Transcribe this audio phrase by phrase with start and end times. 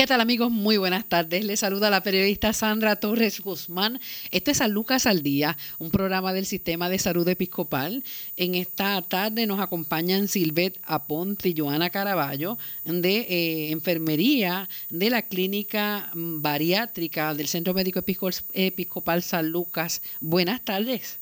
[0.00, 0.50] ¿Qué tal amigos?
[0.50, 1.44] Muy buenas tardes.
[1.44, 4.00] Les saluda la periodista Sandra Torres Guzmán.
[4.30, 8.02] Este es San Lucas al Día, un programa del Sistema de Salud Episcopal.
[8.34, 15.20] En esta tarde nos acompañan Silvet Aponte y Joana Caraballo de eh, Enfermería de la
[15.20, 18.00] Clínica Bariátrica del Centro Médico
[18.54, 20.00] Episcopal San Lucas.
[20.22, 21.20] Buenas tardes.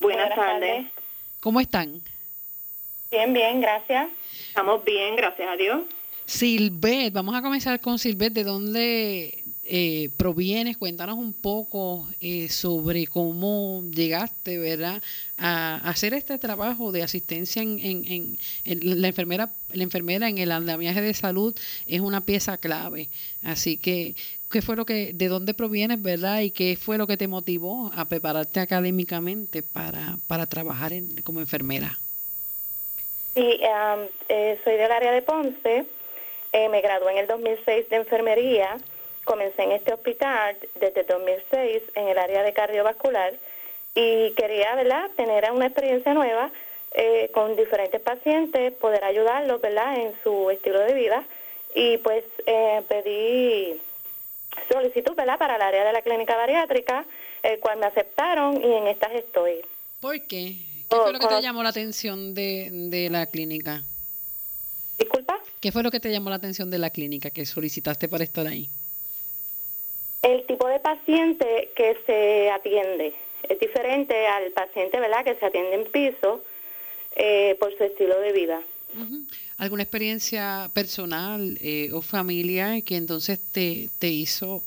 [0.00, 0.86] Buenas tardes.
[1.40, 2.00] ¿Cómo están?
[3.10, 4.08] Bien, bien, gracias.
[4.48, 5.82] Estamos bien, gracias a Dios.
[6.28, 10.76] Silvet, vamos a comenzar con Silvet, ¿de dónde eh, provienes?
[10.76, 15.02] Cuéntanos un poco eh, sobre cómo llegaste, ¿verdad?,
[15.38, 18.36] a hacer este trabajo de asistencia en,
[18.66, 23.08] la enfermera, la enfermera en el andamiaje de salud es una pieza clave.
[23.42, 24.14] Así que,
[24.50, 27.90] ¿qué fue lo que, de dónde provienes, verdad, y qué fue lo que te motivó
[27.94, 30.92] a prepararte académicamente para, para trabajar
[31.24, 31.98] como enfermera?
[33.34, 33.60] Sí,
[34.28, 35.86] eh, soy del área de Ponce
[36.52, 38.76] eh, me gradué en el 2006 de enfermería,
[39.24, 43.34] comencé en este hospital desde el 2006 en el área de cardiovascular
[43.94, 46.50] y quería, ¿verdad?, tener una experiencia nueva
[46.92, 51.24] eh, con diferentes pacientes, poder ayudarlos, ¿verdad?, en su estilo de vida
[51.74, 53.80] y pues eh, pedí
[54.72, 57.04] solicitud, ¿verdad?, para el área de la clínica bariátrica,
[57.42, 59.60] el cual me aceptaron y en estas estoy.
[60.00, 60.56] ¿Por qué?
[60.88, 63.84] ¿Qué fue lo que te llamó la atención de, de la clínica?
[64.98, 65.37] Disculpa.
[65.60, 68.46] ¿Qué fue lo que te llamó la atención de la clínica que solicitaste para estar
[68.46, 68.68] ahí?
[70.22, 73.14] El tipo de paciente que se atiende
[73.48, 76.42] es diferente al paciente, ¿verdad?, que se atiende en piso
[77.16, 78.60] eh, por su estilo de vida.
[79.58, 84.62] ¿Alguna experiencia personal eh, o familiar que entonces te, te hizo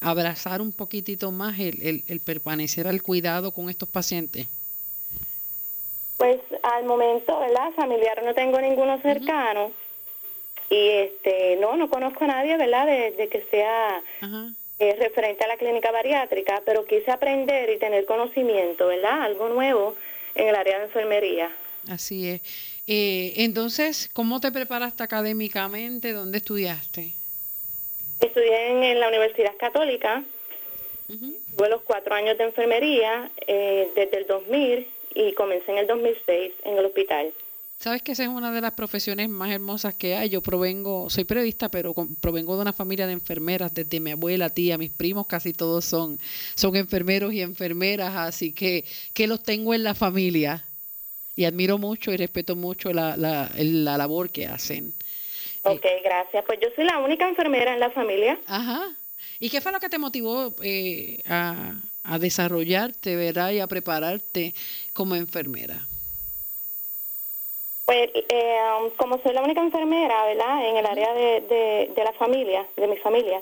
[0.00, 4.46] abrazar un poquitito más el, el permanecer al cuidado con estos pacientes?
[6.16, 7.70] Pues al momento, ¿verdad?
[7.74, 9.72] Familiar no tengo ninguno cercano.
[10.70, 12.86] Y este, no, no conozco a nadie, ¿verdad?
[12.86, 14.02] De, que sea
[14.78, 19.22] eh, referente a la clínica bariátrica, pero quise aprender y tener conocimiento, ¿verdad?
[19.22, 19.96] Algo nuevo
[20.34, 21.50] en el área de enfermería.
[21.88, 22.40] Así es.
[22.86, 26.12] Eh, entonces, ¿cómo te preparaste académicamente?
[26.12, 27.12] ¿Dónde estudiaste?
[28.20, 30.24] Estudié en, la Universidad Católica.
[31.06, 36.52] Tuve los cuatro años de enfermería eh, desde el 2000 y comencé en el 2006
[36.64, 37.32] en el hospital.
[37.78, 40.30] Sabes que esa es una de las profesiones más hermosas que hay.
[40.30, 44.78] Yo provengo, soy periodista, pero provengo de una familia de enfermeras, desde mi abuela, tía,
[44.78, 46.18] mis primos, casi todos son,
[46.54, 50.64] son enfermeros y enfermeras, así que, que los tengo en la familia.
[51.36, 54.94] Y admiro mucho y respeto mucho la, la, la labor que hacen.
[55.62, 56.44] Ok, gracias.
[56.46, 58.38] Pues yo soy la única enfermera en la familia.
[58.46, 58.86] Ajá.
[59.38, 63.50] ¿Y qué fue lo que te motivó eh, a, a desarrollarte, ¿verdad?
[63.50, 64.54] Y a prepararte
[64.94, 65.86] como enfermera.
[67.86, 68.58] Pues eh,
[68.96, 70.68] como soy la única enfermera, ¿verdad?
[70.68, 73.40] En el área de, de, la familia, de mi familia,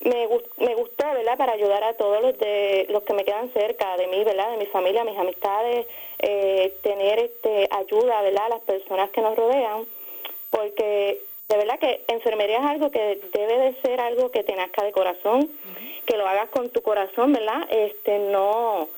[0.00, 1.38] me, me gustó, ¿verdad?
[1.38, 4.50] Para ayudar a todos los de los que me quedan cerca de mí, ¿verdad?
[4.50, 5.86] De mi familia, mis amistades,
[6.18, 8.46] eh, tener este ayuda, ¿verdad?
[8.46, 9.86] A las personas que nos rodean,
[10.50, 14.82] porque de verdad que enfermería es algo que debe de ser algo que te nazca
[14.82, 15.48] de corazón,
[16.06, 17.68] que lo hagas con tu corazón, ¿verdad?
[17.70, 18.88] Este, no,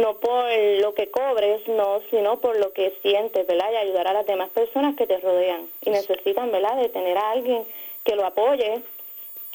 [0.00, 0.44] no por
[0.80, 3.72] lo que cobres, no, sino por lo que sientes, ¿verdad?
[3.72, 6.76] Y ayudar a las demás personas que te rodean y necesitan, ¿verdad?
[6.76, 7.64] De tener a alguien
[8.04, 8.82] que lo apoye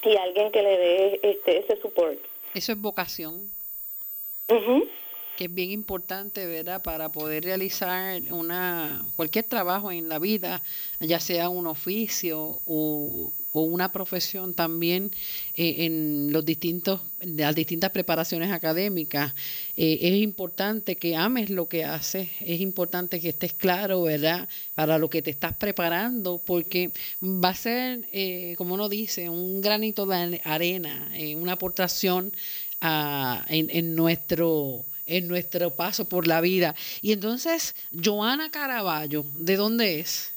[0.03, 2.21] y alguien que le dé este, ese soporte.
[2.53, 3.49] Eso es vocación.
[5.43, 6.81] Es bien importante, ¿verdad?
[6.81, 10.61] Para poder realizar una cualquier trabajo en la vida,
[10.99, 15.11] ya sea un oficio o, una profesión también
[15.53, 19.35] eh, en los distintos las distintas preparaciones académicas
[19.77, 24.97] eh, es importante que ames lo que haces es importante que estés claro verdad para
[24.97, 30.07] lo que te estás preparando porque va a ser eh, como uno dice un granito
[30.07, 32.33] de arena una aportación
[32.81, 39.55] a, en, en nuestro en nuestro paso por la vida y entonces Joana Caraballo de
[39.55, 40.33] dónde es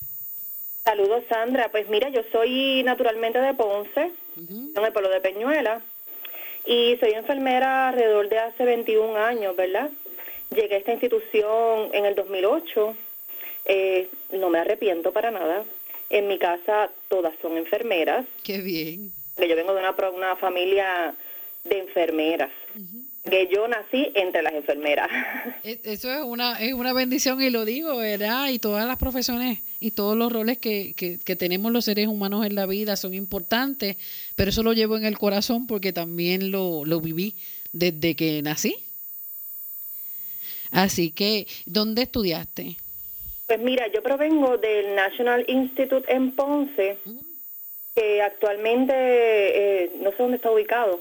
[0.87, 1.69] Saludos, Sandra.
[1.69, 5.81] Pues mira, yo soy naturalmente de Ponce, en el pueblo de Peñuela,
[6.65, 9.91] y soy enfermera alrededor de hace 21 años, ¿verdad?
[10.55, 12.95] Llegué a esta institución en el 2008.
[13.65, 15.65] Eh, no me arrepiento para nada.
[16.09, 18.25] En mi casa todas son enfermeras.
[18.45, 19.11] Qué bien.
[19.39, 21.17] Yo vengo de una, una familia
[21.65, 22.53] de enfermeras
[23.29, 25.09] que yo nací entre las enfermeras.
[25.65, 28.49] E, eso es una, es una bendición y lo digo, ¿verdad?
[28.51, 32.47] Y todas las profesiones y todos los roles que, que, que, tenemos los seres humanos
[32.47, 33.97] en la vida son importantes,
[34.37, 37.35] pero eso lo llevo en el corazón porque también lo, lo viví
[37.73, 38.77] desde que nací.
[40.71, 42.77] Así que, ¿dónde estudiaste?
[43.47, 46.99] Pues mira, yo provengo del National Institute en Ponce.
[47.95, 51.01] Que actualmente eh, no sé dónde está ubicado.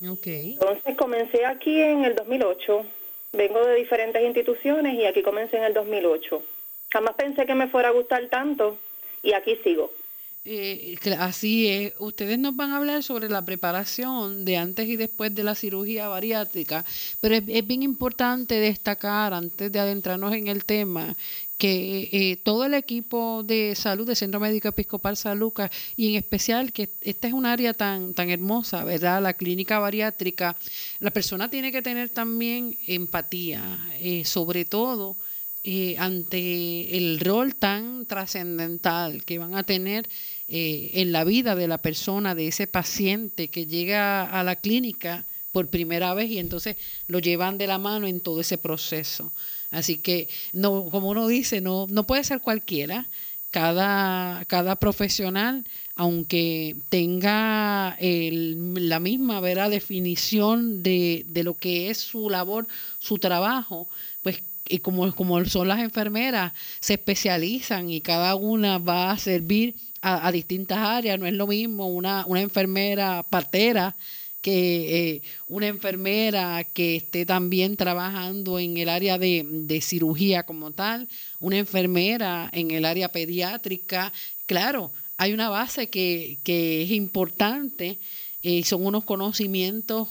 [0.00, 2.84] Entonces comencé aquí en el 2008.
[3.32, 6.42] Vengo de diferentes instituciones y aquí comencé en el 2008.
[6.90, 8.76] Jamás pensé que me fuera a gustar tanto
[9.22, 9.92] y aquí sigo.
[10.42, 11.92] Eh, así es.
[11.98, 16.08] Ustedes nos van a hablar sobre la preparación de antes y después de la cirugía
[16.08, 16.84] bariátrica,
[17.20, 21.14] pero es, bien importante destacar, antes de adentrarnos en el tema,
[21.58, 26.14] que eh, todo el equipo de salud del Centro Médico Episcopal San Lucas y en
[26.14, 29.22] especial que esta es un área tan tan hermosa, ¿verdad?
[29.22, 30.56] La clínica bariátrica,
[31.00, 35.16] la persona tiene que tener también empatía, eh, sobre todo
[35.62, 40.08] eh, ante el rol tan trascendental que van a tener
[40.48, 45.26] eh, en la vida de la persona, de ese paciente que llega a la clínica
[45.52, 46.76] por primera vez y entonces
[47.08, 49.32] lo llevan de la mano en todo ese proceso.
[49.70, 53.08] Así que, no, como uno dice, no, no puede ser cualquiera.
[53.50, 55.66] Cada, cada profesional,
[55.96, 62.68] aunque tenga la misma definición de, de lo que es su labor,
[63.00, 63.88] su trabajo,
[64.22, 69.74] pues y como, como son las enfermeras, se especializan y cada una va a servir
[70.00, 71.18] a, distintas áreas.
[71.18, 73.96] No es lo mismo una, una enfermera partera
[74.40, 80.70] que eh, una enfermera que esté también trabajando en el área de, de, cirugía como
[80.70, 81.08] tal,
[81.40, 84.12] una enfermera en el área pediátrica.
[84.46, 87.98] Claro, hay una base que, que es importante,
[88.40, 90.08] y eh, son unos conocimientos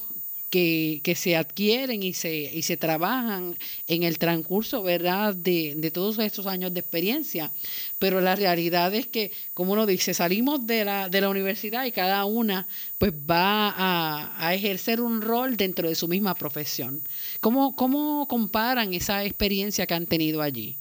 [0.49, 3.55] que, se adquieren y se, y se trabajan
[3.87, 5.35] en el transcurso ¿verdad?
[5.35, 7.51] De, de, todos estos años de experiencia.
[7.99, 11.91] Pero la realidad es que, como uno dice, salimos de la, de la universidad y
[11.91, 12.67] cada una
[12.97, 17.01] pues va a, a ejercer un rol dentro de su misma profesión.
[17.39, 20.77] ¿Cómo, ¿Cómo comparan esa experiencia que han tenido allí?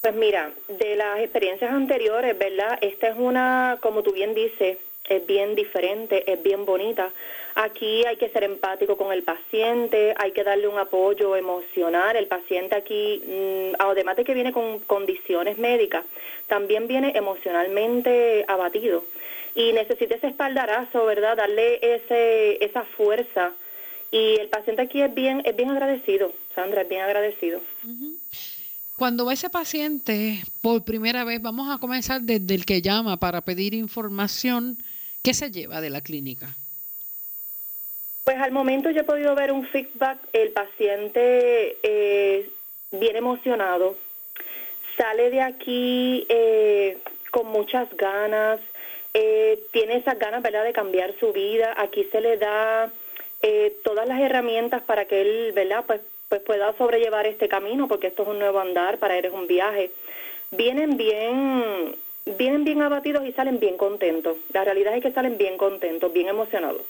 [0.00, 2.78] Pues mira, de las experiencias anteriores, ¿verdad?
[2.82, 4.76] Esta es una, como tú bien dices,
[5.08, 7.10] es bien diferente, es bien bonita
[7.56, 12.16] Aquí hay que ser empático con el paciente, hay que darle un apoyo emocional.
[12.16, 16.04] El paciente aquí, mm, además de que viene con condiciones médicas,
[16.48, 19.04] también viene emocionalmente abatido
[19.54, 21.36] y necesita ese espaldarazo, ¿verdad?
[21.36, 23.52] Darle ese, esa fuerza.
[24.10, 27.60] Y el paciente aquí es bien, es bien agradecido, Sandra, es bien agradecido.
[28.96, 33.40] Cuando va ese paciente por primera vez, vamos a comenzar desde el que llama para
[33.42, 34.78] pedir información,
[35.22, 36.56] ¿qué se lleva de la clínica?
[38.24, 42.48] Pues al momento yo he podido ver un feedback, el paciente eh,
[42.90, 43.96] bien emocionado,
[44.96, 46.96] sale de aquí eh,
[47.30, 48.60] con muchas ganas,
[49.12, 50.64] eh, tiene esas ganas ¿verdad?
[50.64, 52.90] de cambiar su vida, aquí se le da
[53.82, 55.84] todas las herramientas para que él ¿verdad?
[55.86, 56.00] Pues,
[56.30, 59.46] pues pueda sobrellevar este camino, porque esto es un nuevo andar, para él es un
[59.46, 59.90] viaje.
[60.50, 61.94] Vienen bien,
[62.38, 64.38] vienen bien abatidos y salen bien contentos.
[64.54, 66.86] La realidad es que salen bien contentos, bien emocionados.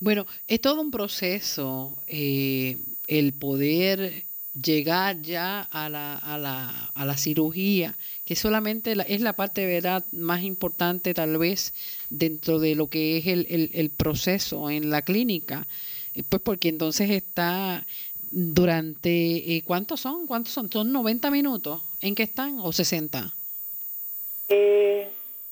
[0.00, 2.76] Bueno, es todo un proceso eh,
[3.06, 4.24] el poder
[4.60, 9.66] llegar ya a la, a la, a la cirugía, que solamente es la parte de
[9.66, 11.74] verdad más importante tal vez
[12.10, 15.66] dentro de lo que es el, el, el proceso en la clínica,
[16.14, 17.84] eh, pues porque entonces está
[18.30, 20.26] durante, eh, ¿cuántos son?
[20.26, 20.70] ¿Cuántos son?
[20.70, 23.34] ¿Son 90 minutos en que están o 60?
[24.48, 25.08] Eh,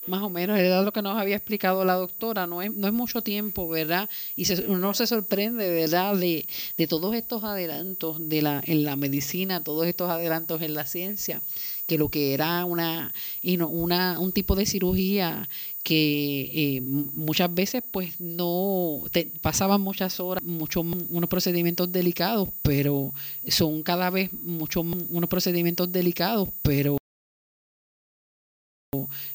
[0.06, 2.93] más o menos, era lo que nos había explicado la doctora, no es, no es
[2.93, 4.08] mucho tiempo, ¿verdad?
[4.36, 6.46] Y uno se sorprende, ¿verdad?, de,
[6.77, 11.41] de todos estos adelantos de la, en la medicina, todos estos adelantos en la ciencia,
[11.86, 13.12] que lo que era una,
[13.43, 15.48] una un tipo de cirugía
[15.82, 19.03] que eh, muchas veces pues no
[19.41, 23.12] pasaban muchas horas, muchos unos procedimientos delicados, pero
[23.48, 27.02] son cada vez muchos unos procedimientos delicados, pero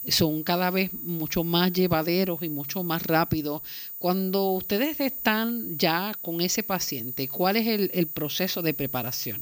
[0.08, 3.62] son cada vez mucho más llevaderos y mucho más rápidos.
[4.00, 9.42] Cuando ustedes están ya con ese paciente, ¿cuál es el, proceso de preparación?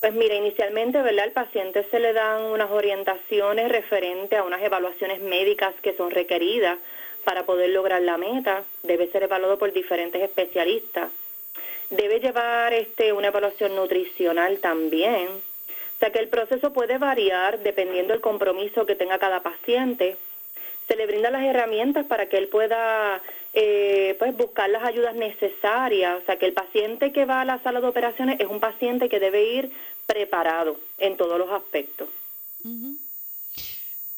[0.00, 1.24] Pues mira, inicialmente, ¿verdad?
[1.24, 6.78] Al paciente se le dan unas orientaciones referentes a unas evaluaciones médicas que son requeridas
[7.24, 8.64] para poder lograr la meta.
[8.82, 11.10] Debe ser evaluado por diferentes especialistas.
[11.90, 15.47] Debe llevar este, una evaluación nutricional también
[15.98, 20.16] o sea que el proceso puede variar dependiendo del compromiso que tenga cada paciente.
[20.86, 23.20] Se le brindan las herramientas para que él pueda
[23.52, 26.22] eh, pues buscar las ayudas necesarias.
[26.22, 29.08] O sea que el paciente que va a la sala de operaciones es un paciente
[29.08, 29.72] que debe ir
[30.06, 32.08] preparado en todos los aspectos.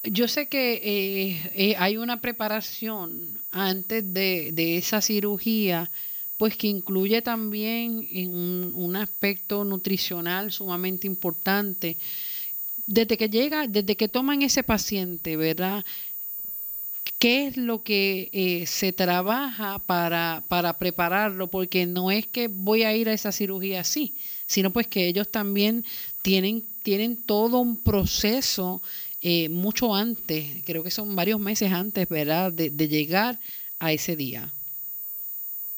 [0.03, 5.91] Yo sé que eh, eh, hay una preparación antes de, de esa cirugía
[6.41, 11.99] pues que incluye también un, un aspecto nutricional sumamente importante.
[12.87, 15.85] desde que llega, desde que toman ese paciente, ¿verdad?
[17.19, 21.49] ¿Qué es lo que eh, se trabaja para, para prepararlo?
[21.49, 24.15] Porque no es que voy a ir a esa cirugía así,
[24.47, 25.85] sino pues que ellos también
[26.23, 28.81] tienen, tienen todo un proceso
[29.21, 33.39] eh, mucho antes, creo que son varios meses antes, ¿verdad?, de, de llegar
[33.79, 34.51] a ese día.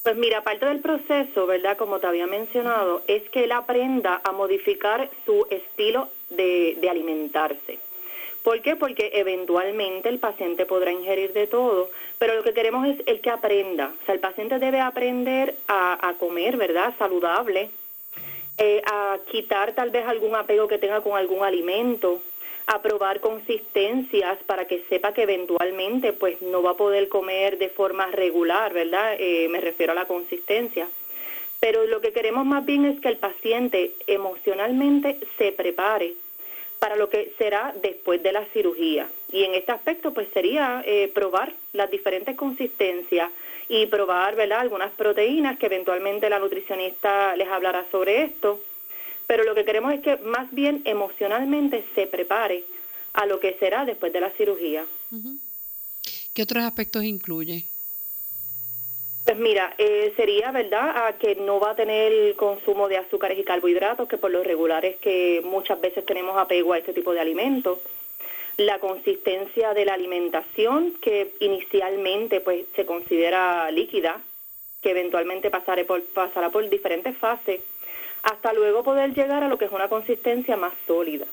[0.02, 1.76] Pues mira, parte del proceso, ¿verdad?
[1.76, 7.78] Como te había mencionado, es que él aprenda a modificar su estilo de, de alimentarse.
[8.42, 8.74] ¿Por qué?
[8.74, 13.30] Porque eventualmente el paciente podrá ingerir de todo, pero lo que queremos es el que
[13.30, 13.92] aprenda.
[14.02, 16.92] O sea, el paciente debe aprender a, comer, ¿verdad?
[16.98, 17.70] Saludable,
[18.58, 22.20] eh, a quitar tal vez algún apego que tenga con algún alimento,
[22.66, 27.68] a probar consistencias para que sepa que eventualmente pues no va a poder comer de
[27.68, 29.16] forma regular, ¿verdad?
[29.18, 30.88] Eh, me refiero a la consistencia.
[31.60, 36.14] Pero lo que queremos más bien es que el paciente emocionalmente se prepare
[36.78, 39.08] para lo que será después de la cirugía.
[39.30, 43.30] Y en este aspecto pues sería eh, probar las diferentes consistencias
[43.68, 44.60] y probar, ¿verdad?
[44.60, 48.60] Algunas proteínas que eventualmente la nutricionista les hablará sobre esto
[49.32, 52.64] pero lo que queremos es que más bien emocionalmente se prepare
[53.14, 54.84] a lo que será después de la cirugía.
[56.34, 57.64] ¿Qué otros aspectos incluye?
[59.24, 63.38] Pues mira, eh, sería verdad a que no va a tener el consumo de azúcares
[63.38, 67.14] y carbohidratos, que por lo regular es que muchas veces tenemos apego a este tipo
[67.14, 67.78] de alimentos.
[68.58, 74.20] La consistencia de la alimentación, que inicialmente pues se considera líquida,
[74.82, 77.62] que eventualmente pasará por, pasará por diferentes fases
[78.22, 81.26] hasta luego poder llegar a lo que es una consistencia más sólida.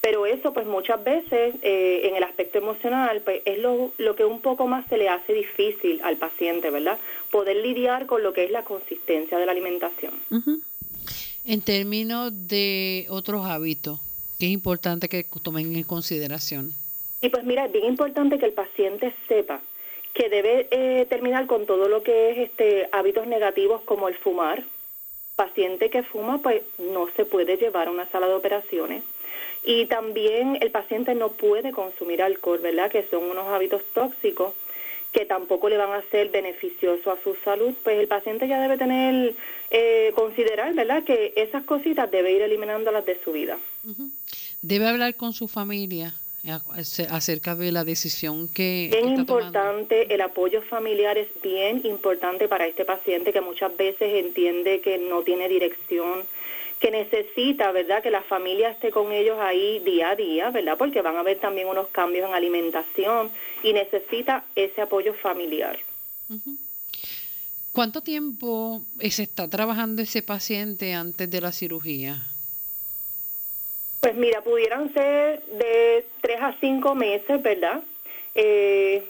[0.00, 4.24] Pero eso, pues muchas veces eh, en el aspecto emocional, pues es lo, lo que
[4.26, 6.98] un poco más se le hace difícil al paciente, ¿verdad?
[7.30, 10.12] Poder lidiar con lo que es la consistencia de la alimentación.
[11.46, 13.98] En términos de otros hábitos,
[14.38, 16.72] ¿qué es importante que tomen en consideración?
[17.22, 19.62] Y pues mira, es bien importante que el paciente sepa
[20.12, 24.62] que debe eh, terminar con todo lo que es este hábitos negativos como el fumar,
[25.36, 29.02] paciente que fuma pues no se puede llevar a una sala de operaciones.
[29.64, 32.90] Y también el paciente no puede consumir alcohol, ¿verdad?
[32.90, 34.52] Que son unos hábitos tóxicos
[35.12, 38.76] que tampoco le van a ser beneficiosos a su salud, pues el paciente ya debe
[38.76, 39.34] tener,
[39.70, 41.04] eh, considerar, ¿verdad?
[41.04, 43.56] Que esas cositas debe ir eliminándolas de su vida.
[44.60, 46.14] Debe hablar con su familia
[47.10, 48.88] acerca de la decisión que...
[48.88, 54.80] Es importante, el apoyo familiar es bien importante para este paciente que muchas veces entiende
[54.80, 56.22] que no tiene dirección,
[56.80, 61.00] que necesita, ¿verdad?, que la familia esté con ellos ahí día a día, ¿verdad?, porque
[61.00, 63.30] van a haber también unos cambios en alimentación
[63.62, 65.78] y necesita ese apoyo familiar.
[67.72, 72.28] ¿Cuánto tiempo se está trabajando ese paciente antes de la cirugía?
[74.04, 77.82] Pues mira, pudieran ser de tres a cinco meses, ¿verdad?
[78.34, 79.02] Eh,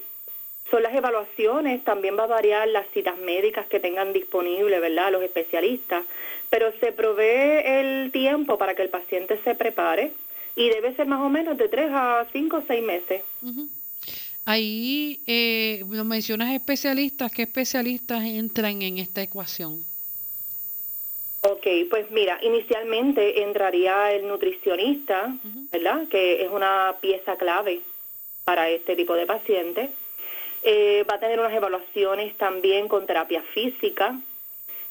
[0.70, 5.10] son las evaluaciones, también va a variar las citas médicas que tengan disponible, ¿verdad?
[5.10, 6.04] Los especialistas,
[6.48, 10.12] pero se provee el tiempo para que el paciente se prepare
[10.54, 13.22] y debe ser más o menos de tres a cinco o seis meses.
[14.44, 19.84] Ahí eh, mencionas especialistas, ¿qué especialistas entran en esta ecuación?
[21.46, 25.34] Ok, pues mira, inicialmente entraría el nutricionista,
[25.70, 26.08] ¿verdad?
[26.08, 27.82] Que es una pieza clave
[28.46, 29.90] para este tipo de pacientes.
[30.62, 34.18] Eh, va a tener unas evaluaciones también con terapia física.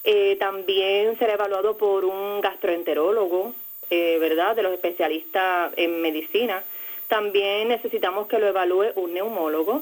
[0.04, 3.56] Eh, también será evaluado por un gastroenterólogo,
[3.90, 4.56] eh, ¿verdad?
[4.56, 6.64] De los especialistas en medicina.
[7.08, 9.82] También necesitamos que lo evalúe un neumólogo.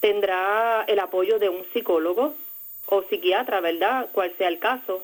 [0.00, 2.34] Tendrá el apoyo de un psicólogo
[2.84, 4.10] o psiquiatra, ¿verdad?
[4.12, 5.02] Cual sea el caso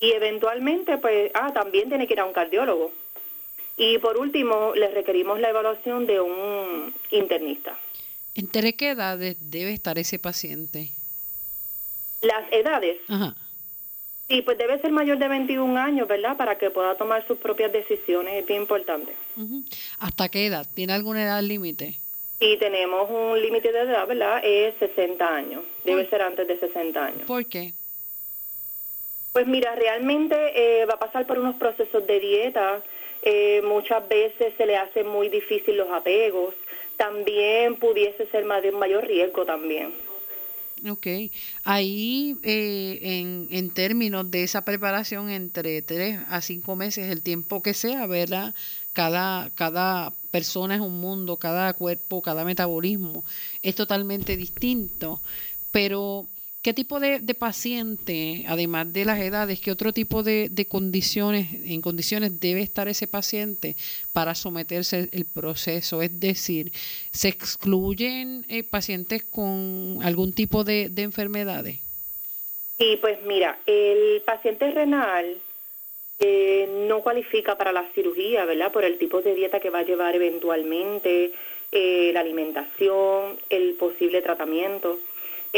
[0.00, 2.92] y eventualmente, pues, ah, también tiene que ir a un cardiólogo.
[3.76, 7.78] Y por último, le requerimos la evaluación de un internista.
[8.34, 10.92] ¿Entre qué edades debe estar ese paciente?
[12.22, 12.98] Las edades.
[13.08, 13.34] Ajá.
[14.28, 16.36] Sí, pues debe ser mayor de 21 años, ¿verdad?
[16.36, 19.14] Para que pueda tomar sus propias decisiones, es bien importante.
[20.00, 20.66] ¿Hasta qué edad?
[20.74, 22.00] ¿Tiene alguna edad límite?
[22.40, 24.40] Sí, tenemos un límite de edad, ¿verdad?
[24.42, 25.62] Es 60 años.
[25.84, 27.22] Debe ser antes de 60 años.
[27.22, 27.72] ¿Por qué?
[29.36, 32.80] Pues mira, realmente eh, va a pasar por unos procesos de dieta.
[33.20, 36.54] Eh, muchas veces se le hace muy difícil los apegos.
[36.96, 39.92] También pudiese ser de mayor riesgo también.
[40.88, 41.06] Ok,
[41.64, 47.60] ahí eh, en, en términos de esa preparación entre tres a cinco meses, el tiempo
[47.60, 48.54] que sea, ¿verdad?
[48.94, 53.22] Cada, cada persona es un mundo, cada cuerpo, cada metabolismo
[53.60, 55.20] es totalmente distinto,
[55.72, 56.26] pero
[56.66, 62.40] ¿Qué tipo de, paciente, además de las edades, qué otro tipo de, condiciones, en condiciones
[62.40, 63.76] debe estar ese paciente
[64.12, 66.02] para someterse al proceso?
[66.02, 66.72] Es decir,
[67.12, 71.78] ¿se excluyen eh, pacientes con algún tipo de, de enfermedades?
[72.78, 75.36] Sí, pues mira, el paciente renal
[76.18, 78.72] eh, no cualifica para la cirugía, ¿verdad?
[78.72, 81.30] Por el tipo de dieta que va a llevar eventualmente,
[81.70, 84.98] eh, la alimentación, el posible tratamiento.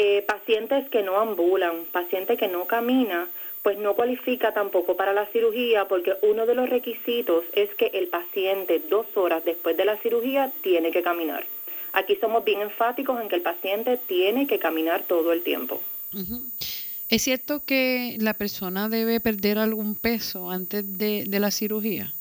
[0.01, 3.27] Eh, pacientes que no ambulan, pacientes que no camina,
[3.65, 8.07] pues no cualifica tampoco para la cirugía porque uno de los requisitos es que el
[8.07, 11.45] paciente dos horas después de la cirugía tiene que caminar.
[11.95, 15.81] Aquí somos bien enfáticos en que el paciente tiene que caminar todo el tiempo.
[17.09, 22.15] ¿Es cierto que la persona debe perder algún peso antes de, la cirugía?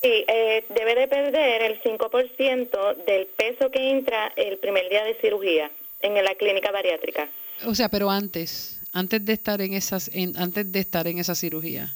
[0.00, 5.12] Sí, eh, debe de perder el 5% del peso que entra el primer día de
[5.20, 5.70] cirugía
[6.02, 7.28] en la clínica bariátrica.
[7.66, 11.94] O sea, pero antes, antes de estar en esas, antes de estar en esa cirugía.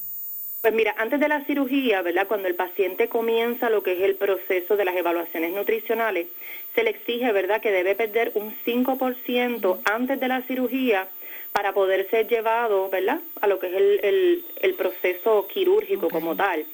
[0.61, 2.27] Pues mira, antes de la cirugía, ¿verdad?
[2.27, 6.27] Cuando el paciente comienza lo que es el proceso de las evaluaciones nutricionales,
[6.75, 11.07] se le exige, ¿verdad?, que debe perder un 5% antes de la cirugía
[11.53, 16.65] para poder ser llevado, ¿verdad?, a lo que es el, el, proceso quirúrgico como tal.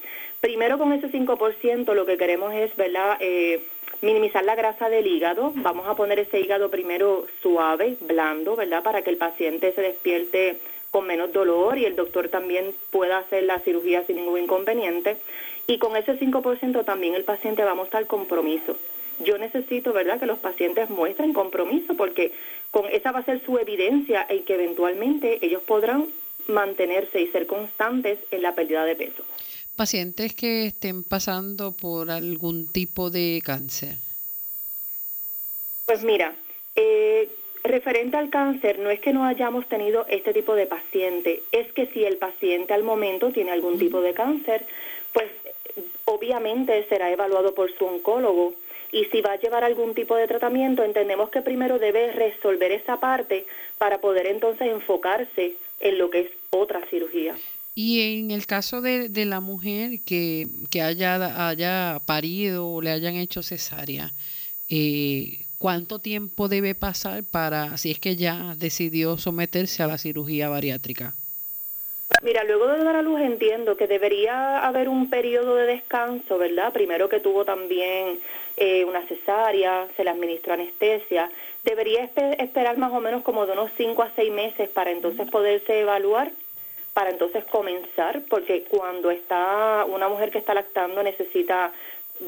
[0.40, 3.60] Primero con ese 5% lo que queremos es, ¿verdad?, eh,
[4.02, 5.52] minimizar la grasa del hígado.
[5.56, 10.58] Vamos a poner ese hígado primero suave, blando, ¿verdad?, para que el paciente se despierte
[10.90, 15.16] con menos dolor y el doctor también pueda hacer la cirugía sin ningún inconveniente.
[15.66, 18.76] Y con ese 5% también el paciente va a mostrar compromiso.
[19.20, 22.32] Yo necesito, ¿verdad?, que los pacientes muestren compromiso porque
[22.70, 26.06] con esa va a ser su evidencia en que eventualmente ellos podrán
[26.48, 29.24] mantenerse y ser constantes en la pérdida de peso.
[29.80, 33.96] Pacientes que estén pasando por algún tipo de cáncer.
[35.86, 36.34] Pues mira,
[36.76, 37.30] eh,
[37.64, 41.86] referente al cáncer, no es que no hayamos tenido este tipo de paciente, es que
[41.86, 44.66] si el paciente al momento tiene algún tipo de cáncer,
[45.14, 45.30] pues
[46.04, 48.52] obviamente será evaluado por su oncólogo
[48.92, 53.00] y si va a llevar algún tipo de tratamiento, entendemos que primero debe resolver esa
[53.00, 53.46] parte
[53.78, 57.34] para poder entonces enfocarse en lo que es otra cirugía.
[57.74, 62.90] Y en el caso de, de la mujer que, que haya, haya parido o le
[62.90, 64.12] hayan hecho cesárea,
[64.68, 70.48] eh, ¿cuánto tiempo debe pasar para, si es que ya decidió someterse a la cirugía
[70.48, 71.14] bariátrica?
[72.22, 76.72] Mira, luego de dar a luz entiendo que debería haber un periodo de descanso, ¿verdad?
[76.72, 78.20] Primero que tuvo también
[78.56, 81.30] eh, una cesárea, se le administró anestesia.
[81.64, 85.80] Debería esperar más o menos como de unos 5 a 6 meses para entonces poderse
[85.80, 86.32] evaluar,
[87.00, 91.72] para entonces comenzar, porque cuando está una mujer que está lactando necesita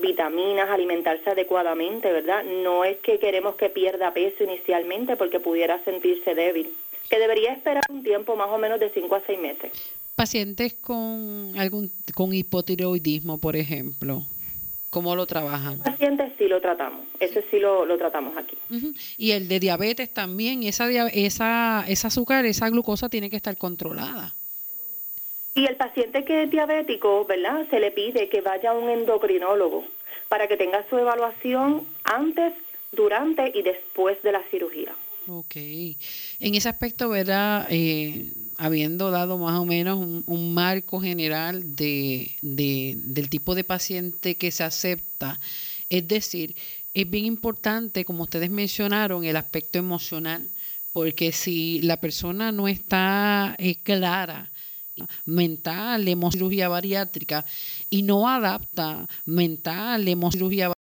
[0.00, 2.42] vitaminas, alimentarse adecuadamente, ¿verdad?
[2.42, 6.74] No es que queremos que pierda peso inicialmente porque pudiera sentirse débil
[7.10, 9.72] que debería esperar un tiempo más o menos de 5 a 6 meses.
[10.14, 14.24] Pacientes con algún con hipotiroidismo, por ejemplo,
[14.88, 15.80] ¿cómo lo trabajan?
[15.80, 18.56] Pacientes sí lo tratamos, ese sí lo, lo tratamos aquí.
[19.18, 24.34] Y el de diabetes también, esa, esa, esa azúcar, esa glucosa tiene que estar controlada.
[25.54, 27.66] Y el paciente que es diabético, ¿verdad?
[27.70, 29.84] Se le pide que vaya a un endocrinólogo
[30.28, 32.54] para que tenga su evaluación antes,
[32.90, 34.94] durante y después de la cirugía.
[35.28, 35.56] Ok.
[35.56, 37.66] En ese aspecto, ¿verdad?
[37.70, 44.50] Eh, habiendo dado más o menos un, marco general de, del tipo de paciente que
[44.50, 45.40] se acepta,
[45.90, 46.54] es decir,
[46.94, 50.48] es bien importante, como ustedes mencionaron, el aspecto emocional,
[50.92, 54.50] porque si la persona no está eh, clara,
[55.24, 57.44] mental, emocional, cirugía bariátrica
[57.90, 60.72] y no adapta mental, emocional, cirugía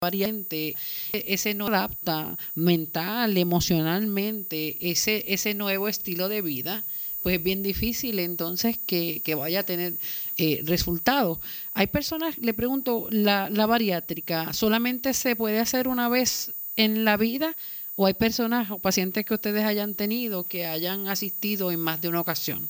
[0.00, 0.76] variante,
[1.12, 6.84] ese no adapta mental, emocionalmente, ese, ese nuevo estilo de vida,
[7.22, 9.96] pues es bien difícil entonces que, vaya a tener
[10.36, 11.38] eh, resultados.
[11.72, 17.16] Hay personas, le pregunto, la, la bariátrica solamente se puede hacer una vez en la
[17.16, 17.56] vida
[17.96, 22.08] o hay personas o pacientes que ustedes hayan tenido que hayan asistido en más de
[22.08, 22.68] una ocasión.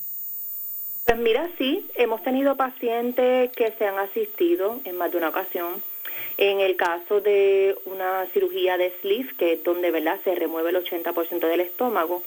[1.04, 5.82] Pues mira, sí, hemos tenido pacientes que se han asistido en más de una ocasión
[6.38, 10.18] en el caso de una cirugía de sleeve, que es donde ¿verdad?
[10.22, 12.22] se remueve el 80% del estómago,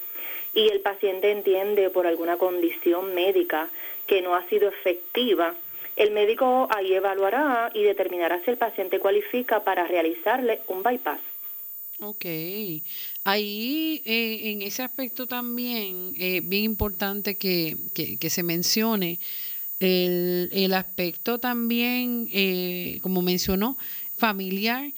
[0.54, 3.70] y el paciente entiende por alguna condición médica
[4.08, 5.54] que no ha sido efectiva,
[5.96, 11.20] el médico ahí evaluará y determinará si el paciente cualifica para realizarle un bypass.
[12.02, 12.26] Ok,
[13.26, 19.20] ahí eh, en ese aspecto también eh, bien importante que, que se mencione
[19.80, 23.78] el, el aspecto también, eh, como mencionó,
[24.16, 24.94] familiar,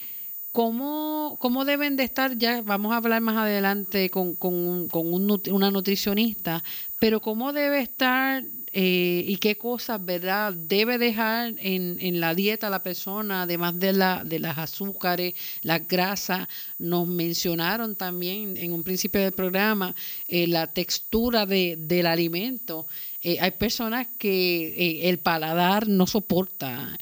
[0.51, 2.37] ¿Cómo, ¿Cómo deben de estar?
[2.37, 6.61] Ya vamos a hablar más adelante con, con, con un, una nutricionista,
[6.99, 12.69] pero ¿cómo debe estar eh, y qué cosas, ¿verdad?, debe dejar en, en la dieta
[12.69, 16.47] la persona, además de, la, de las azúcares, las grasas.
[16.79, 19.93] Nos mencionaron también en un principio del programa
[20.27, 22.87] eh, la textura de, del alimento.
[23.23, 26.97] Eh, hay personas que el paladar no soporta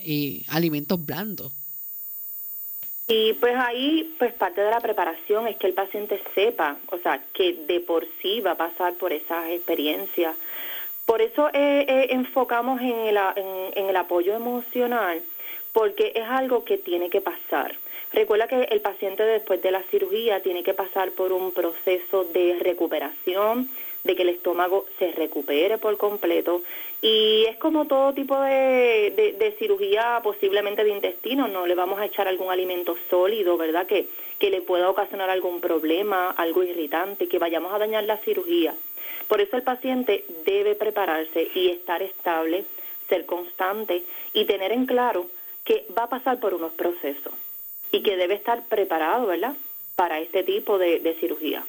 [0.47, 1.51] alimentos blandos.
[3.11, 7.19] Y pues ahí, pues parte de la preparación es que el paciente sepa, o sea,
[7.33, 10.35] que de por sí va a pasar por esas experiencias.
[11.09, 13.17] Por eso eh, eh, enfocamos en el,
[13.73, 15.19] en, el apoyo emocional,
[15.73, 17.75] porque es algo que tiene que pasar.
[18.13, 22.59] Recuerda que el paciente después de la cirugía tiene que pasar por un proceso de
[22.59, 23.71] recuperación,
[24.03, 26.61] de que el estómago se recupere por completo.
[27.01, 32.27] Y es como todo tipo de, cirugía, posiblemente de intestino, no le vamos a echar
[32.27, 33.87] algún alimento sólido, ¿verdad?
[33.87, 34.07] Que,
[34.37, 38.73] que le pueda ocasionar algún problema, algo irritante, que vayamos a dañar la cirugía.
[39.27, 42.65] Por eso el paciente debe prepararse y estar estable,
[43.07, 45.27] ser constante y tener en claro
[45.63, 47.33] que va a pasar por unos procesos
[47.91, 49.55] y que debe estar preparado, ¿verdad?
[49.95, 51.63] Para este tipo de cirugía.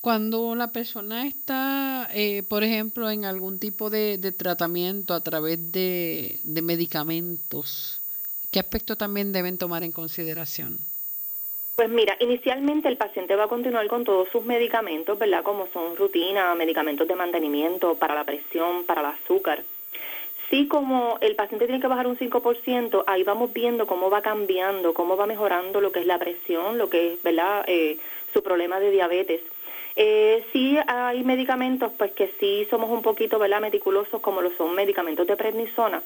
[0.00, 6.38] Cuando la persona está, eh, por ejemplo, en algún tipo de, tratamiento a través de,
[6.62, 8.00] medicamentos,
[8.52, 10.78] ¿qué aspecto también deben tomar en consideración?
[11.74, 15.42] Pues mira, inicialmente el paciente va a continuar con todos sus medicamentos, ¿verdad?
[15.42, 19.62] Como son rutina, medicamentos de mantenimiento para la presión, para el azúcar.
[20.50, 24.94] Sí, como el paciente tiene que bajar un 5%, ahí vamos viendo cómo va cambiando,
[24.94, 27.64] cómo va mejorando lo que es la presión, lo que es, ¿verdad?
[27.66, 27.98] Eh,
[28.32, 29.42] su problema de diabetes.
[30.00, 33.60] Eh, sí hay medicamentos pues que sí somos un poquito ¿verdad?
[33.60, 36.04] meticulosos como lo son medicamentos de prednisona.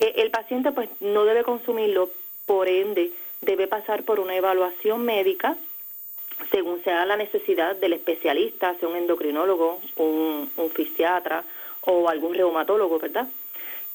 [0.00, 2.10] el paciente pues no debe consumirlo,
[2.44, 5.56] por ende debe pasar por una evaluación médica
[6.50, 11.44] según sea la necesidad del especialista, sea un endocrinólogo, un, un fisiatra
[11.82, 13.28] o algún reumatólogo, ¿verdad?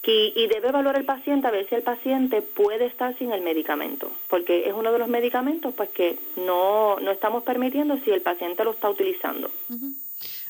[0.07, 4.11] Y, debe evaluar el paciente a ver si el paciente puede estar sin el medicamento,
[4.29, 8.63] porque es uno de los medicamentos pues que no, no estamos permitiendo si el paciente
[8.63, 9.49] lo está utilizando.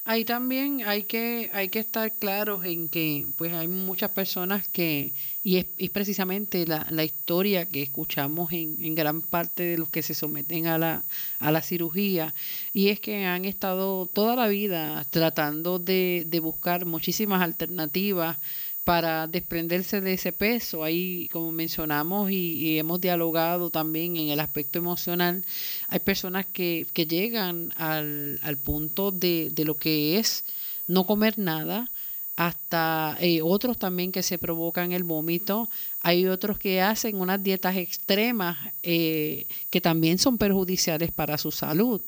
[0.08, 5.14] Ahí también hay que hay que estar claros en que pues hay muchas personas que
[5.44, 10.04] y es, precisamente la, la, historia que escuchamos en, en, gran parte de los que
[10.04, 11.04] se someten a la
[11.40, 12.36] a la cirugía
[12.72, 18.38] y es que han estado toda la vida tratando de, de buscar muchísimas alternativas
[18.86, 20.84] para desprenderse de ese peso.
[20.84, 25.44] Ahí, como mencionamos y, hemos dialogado también en el aspecto emocional,
[25.90, 30.46] hay personas que, que llegan al, al punto de, de, lo que es
[30.88, 31.90] no comer nada,
[32.36, 35.70] hasta eh, otros también que se provocan el vómito.
[36.02, 42.02] Hay otros que hacen unas dietas extremas eh, que también son perjudiciales para su salud.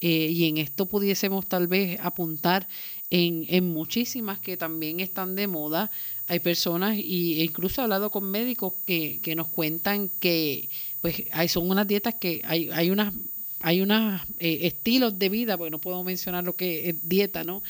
[0.00, 2.66] Eh, y en esto pudiésemos tal vez apuntar
[3.10, 5.90] en, en muchísimas que también están de moda,
[6.26, 10.68] hay personas y incluso he hablado con médicos que, que nos cuentan que
[11.00, 13.12] pues hay, son unas dietas que hay, hay unas
[13.60, 17.62] hay unos eh, estilos de vida, porque no puedo mencionar lo que es dieta, ¿no?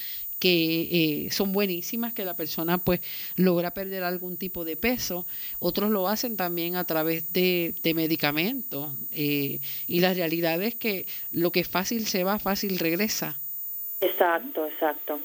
[0.45, 3.01] que eh, son buenísimas, que la persona pues
[3.37, 5.27] logra perder algún tipo de peso.
[5.59, 8.95] Otros lo hacen también a través de, de medicamentos.
[9.13, 13.39] Eh, y la realidad es que lo que fácil se va, fácil regresa.
[14.05, 15.21] Exacto, exacto.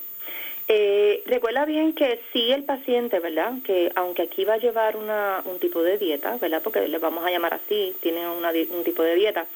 [0.71, 3.53] Eh, recuerda bien que sí el paciente, ¿verdad?
[3.63, 6.61] Que aunque aquí va a llevar una, un tipo de dieta, ¿verdad?
[6.63, 9.47] Porque le vamos a llamar así, tiene una, un tipo de dieta.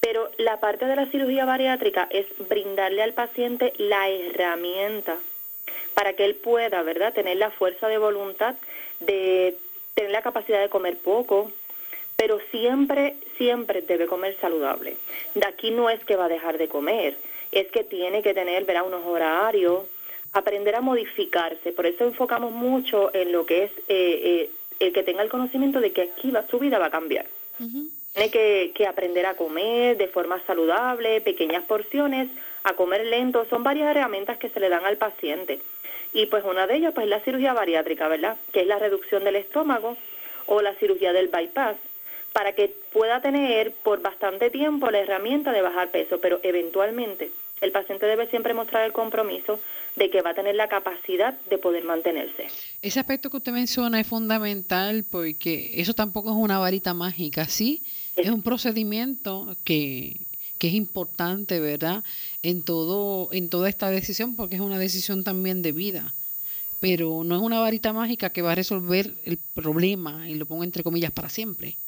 [0.00, 5.18] Pero la parte de la cirugía bariátrica es brindarle al paciente la herramienta
[5.92, 7.12] para que él pueda, ¿verdad?
[7.12, 8.54] Tener la fuerza de voluntad
[9.00, 9.56] de
[9.94, 11.52] tener la capacidad de comer poco,
[12.16, 14.96] pero siempre, siempre debe comer saludable.
[15.34, 17.16] De aquí no es que va a dejar de comer,
[17.54, 18.86] es que tiene que tener, ¿verdad?
[18.86, 19.84] Unos horarios
[20.34, 21.72] aprender a modificarse.
[21.72, 25.80] Por eso enfocamos mucho en lo que es eh, eh, el que tenga el conocimiento
[25.80, 27.26] de que aquí va, su vida va a cambiar.
[27.58, 32.28] Tiene que, que, aprender a comer de forma saludable, pequeñas porciones,
[32.64, 33.46] a comer lento.
[33.48, 35.60] Son varias herramientas que se le dan al paciente.
[36.12, 38.36] Y pues una de ellas pues es la cirugía bariátrica, ¿verdad?
[38.52, 39.96] Que es la reducción del estómago
[40.46, 41.76] o la cirugía del bypass
[42.32, 47.30] para que pueda tener por bastante tiempo la herramienta de bajar peso, pero eventualmente
[47.64, 49.58] el paciente debe siempre mostrar el compromiso
[49.96, 52.48] de que va a tener la capacidad de poder mantenerse.
[52.82, 57.82] Ese aspecto que usted menciona es fundamental porque eso tampoco es una varita mágica, sí,
[58.16, 60.20] es, un procedimiento que,
[60.58, 62.04] que es importante, ¿verdad?
[62.42, 66.12] En todo en toda esta decisión porque es una decisión también de vida.
[66.80, 70.64] Pero no es una varita mágica que va a resolver el problema y lo pongo
[70.64, 71.78] entre comillas para siempre.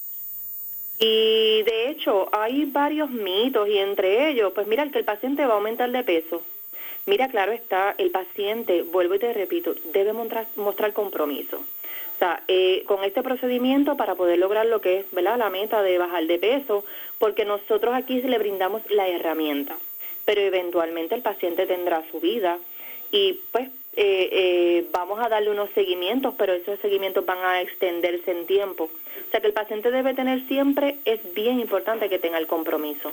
[0.99, 5.53] Y de hecho hay varios mitos y entre ellos, pues mira, que el paciente va
[5.53, 6.41] a aumentar de peso.
[7.05, 11.57] Mira, claro está, el paciente, vuelvo y te repito, debe mostrar, mostrar compromiso.
[11.57, 15.37] O sea, eh, con este procedimiento para poder lograr lo que es ¿verdad?
[15.37, 16.83] la meta de bajar de peso,
[17.19, 19.77] porque nosotros aquí le brindamos la herramienta,
[20.25, 22.57] pero eventualmente el paciente tendrá su vida
[23.11, 28.29] y pues eh, eh, vamos a darle unos seguimientos, pero esos seguimientos van a extenderse
[28.29, 28.83] en tiempo.
[28.85, 33.11] O sea que el paciente debe tener siempre, es bien importante que tenga el compromiso.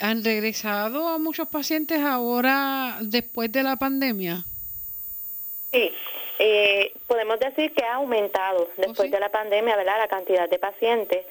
[0.00, 4.44] ¿Han regresado muchos pacientes ahora después de la pandemia?
[5.72, 5.90] Sí,
[6.38, 9.98] eh, podemos decir que ha aumentado ¿Oh, después de la pandemia, ¿verdad?
[9.98, 11.24] La cantidad de pacientes,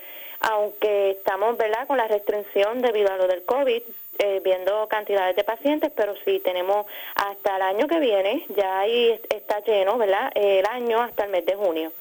[0.43, 1.87] aunque estamos, ¿verdad?
[1.87, 3.81] Con la restricción debido a lo del COVID,
[4.19, 9.19] eh, viendo cantidades de pacientes, pero sí tenemos hasta el año que viene, ya ahí
[9.29, 10.31] está lleno, ¿verdad?
[10.35, 11.91] El año hasta el mes de junio.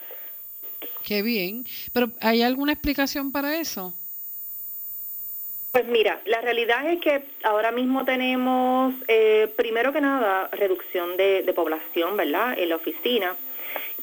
[1.07, 1.64] Qué bien.
[1.92, 3.94] Pero ¿hay alguna explicación para eso?
[5.70, 11.50] Pues mira, la realidad es que ahora mismo tenemos, eh, primero que nada, reducción de,
[11.55, 13.37] población, ¿verdad?, en la oficina,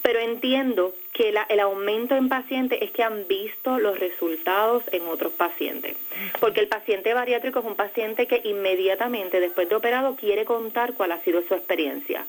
[0.01, 5.33] pero entiendo que el aumento en pacientes es que han visto los resultados en otros
[5.33, 5.97] pacientes,
[6.39, 11.11] porque el paciente bariátrico es un paciente que inmediatamente después de operado quiere contar cuál
[11.11, 12.25] ha sido su experiencia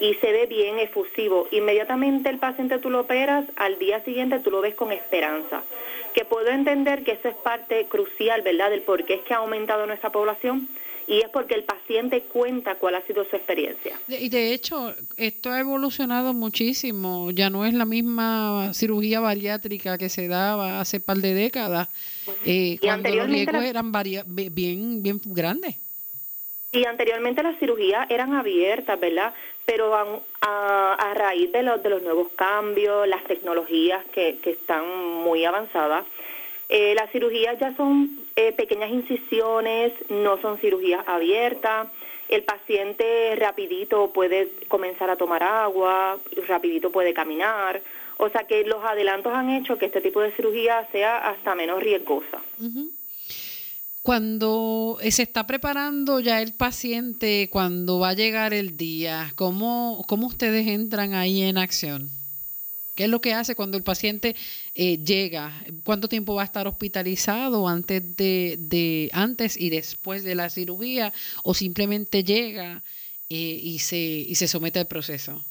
[0.00, 1.48] y se ve bien efusivo.
[1.50, 5.62] Inmediatamente el paciente tú lo operas, al día siguiente tú lo ves con esperanza
[6.12, 9.38] que puedo entender que eso es parte crucial, ¿verdad?, del por qué es que ha
[9.38, 10.68] aumentado nuestra población
[11.10, 13.98] y es porque el paciente cuenta cuál ha sido su experiencia.
[14.06, 20.08] Y de hecho, esto ha evolucionado muchísimo, ya no es la misma cirugía bariátrica que
[20.08, 21.88] se daba hace par de décadas,
[22.46, 25.74] eh, cuando los riesgos eran bien, bien grandes.
[26.70, 29.34] Y anteriormente las cirugías eran abiertas, ¿verdad?
[29.66, 29.92] Pero
[30.40, 34.88] a, raíz de los, de los nuevos cambios, las tecnologías que, que están
[35.24, 36.04] muy avanzadas,
[36.70, 41.88] eh, las cirugías ya son eh, pequeñas incisiones, no son cirugías abiertas.
[42.28, 47.82] El paciente rapidito puede comenzar a tomar agua, rapidito puede caminar.
[48.18, 51.82] O sea que los adelantos han hecho que este tipo de cirugía sea hasta menos
[51.82, 52.40] riesgosa.
[54.02, 60.28] Cuando se está preparando ya el paciente, cuando va a llegar el día, ¿cómo, cómo
[60.28, 62.19] ustedes entran ahí en acción?
[63.00, 64.36] ¿Qué es lo que hace cuando el paciente
[64.74, 65.52] eh, llega?
[65.86, 71.10] ¿Cuánto tiempo va a estar hospitalizado antes de, antes y después de la cirugía?
[71.42, 72.82] ¿O simplemente llega
[73.30, 75.42] eh, y, se, y se somete al proceso?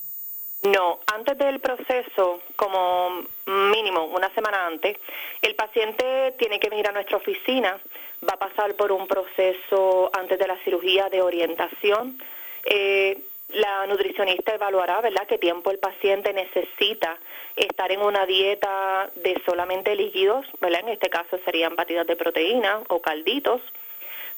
[0.61, 4.97] No, antes del proceso, como mínimo una semana antes,
[5.41, 7.81] el paciente tiene que venir a nuestra oficina
[8.21, 12.21] va a pasar por un proceso antes de la cirugía de orientación.
[12.65, 13.17] Eh,
[13.49, 17.17] la nutricionista evaluará, ¿verdad?, qué tiempo el paciente necesita
[17.55, 20.81] estar en una dieta de solamente líquidos, ¿verdad?
[20.81, 23.61] En este caso serían batidas de proteína o calditos,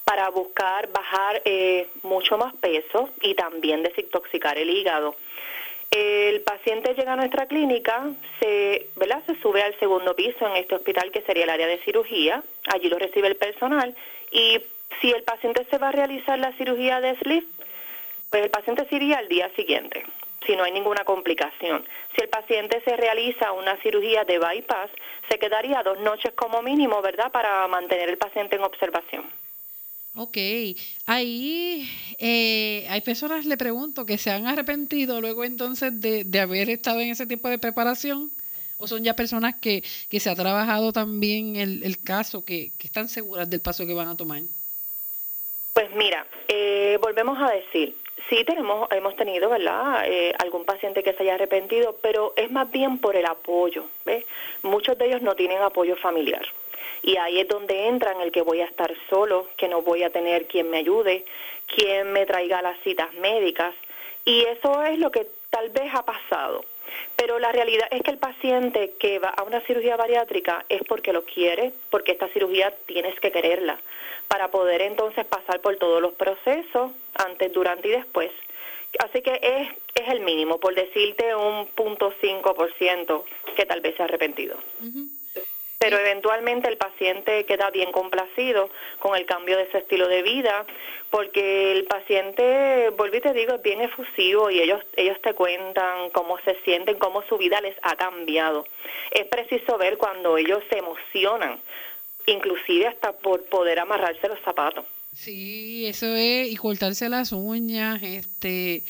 [0.04, 5.15] para buscar bajar eh, mucho más peso y también desintoxicar el hígado.
[5.91, 9.21] El paciente llega a nuestra clínica, se, ¿verdad?
[9.26, 12.43] se sube al segundo piso en este hospital que sería el área de cirugía,
[12.74, 13.95] allí lo recibe el personal
[14.32, 14.62] y
[15.02, 17.45] si el paciente se va a realizar la cirugía de sleeve,
[18.32, 20.04] pues el paciente se iría al día siguiente,
[20.48, 21.86] si no hay ninguna complicación.
[22.15, 24.89] Si el paciente se realiza una cirugía de bypass,
[25.30, 29.26] se quedaría dos noches como mínimo, ¿verdad?, para mantener el paciente en observación.
[30.15, 30.38] Ok,
[31.06, 31.89] ahí
[32.20, 37.00] eh, hay personas, le pregunto, que se han arrepentido luego entonces de, de, haber estado
[37.00, 38.30] en ese tipo de preparación,
[38.78, 42.88] o son ya personas que, que se ha trabajado también el, el caso, que, que,
[42.88, 44.41] están seguras del paso que van a tomar.
[45.74, 47.96] Pues mira, eh, volvemos a decir,
[48.32, 52.72] sí tenemos, hemos tenido, ¿verdad?, eh, algún paciente que se haya arrepentido, pero es más
[52.72, 54.26] bien por el apoyo, ¿ves?
[54.63, 56.46] Muchos de ellos no tienen apoyo familiar
[57.04, 60.04] y ahí es donde entra en el que voy a estar solo, que no voy
[60.04, 61.26] a tener quien me ayude,
[61.67, 63.76] quien me traiga las citas médicas
[64.24, 66.63] y eso es lo que tal vez ha pasado.
[67.15, 71.13] Pero la realidad es que el paciente que va a una cirugía bariátrica es porque
[71.13, 73.80] lo quiere, porque esta cirugía tienes que quererla,
[74.32, 78.32] para poder entonces pasar por todos los procesos, antes, durante y después.
[79.04, 83.26] Así que es, es el mínimo, por decirte un punto cinco por ciento
[83.58, 84.56] que tal vez se ha arrepentido
[85.82, 90.63] pero eventualmente el paciente queda bien complacido con el cambio de ese estilo de vida,
[91.10, 96.38] porque el paciente, y te digo, es bien efusivo y ellos, ellos te cuentan cómo
[96.46, 98.67] se sienten, cómo su vida les ha cambiado.
[99.10, 101.60] Es preciso ver cuando ellos se emocionan,
[102.26, 104.86] inclusive hasta por poder amarrarse los zapatos.
[105.14, 108.84] Sí, eso es, y cortarse las uñas, este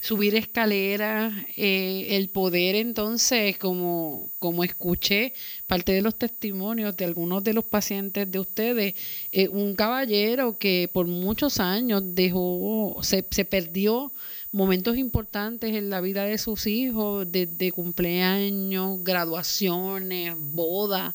[0.00, 5.34] subir escaleras, eh, el poder entonces, como, como escuché
[5.66, 8.94] parte de los testimonios de algunos de los pacientes de ustedes,
[9.30, 14.10] eh, un caballero que por muchos años dejó, se, se perdió
[14.52, 21.14] momentos importantes en la vida de sus hijos, desde cumpleaños, graduaciones, bodas,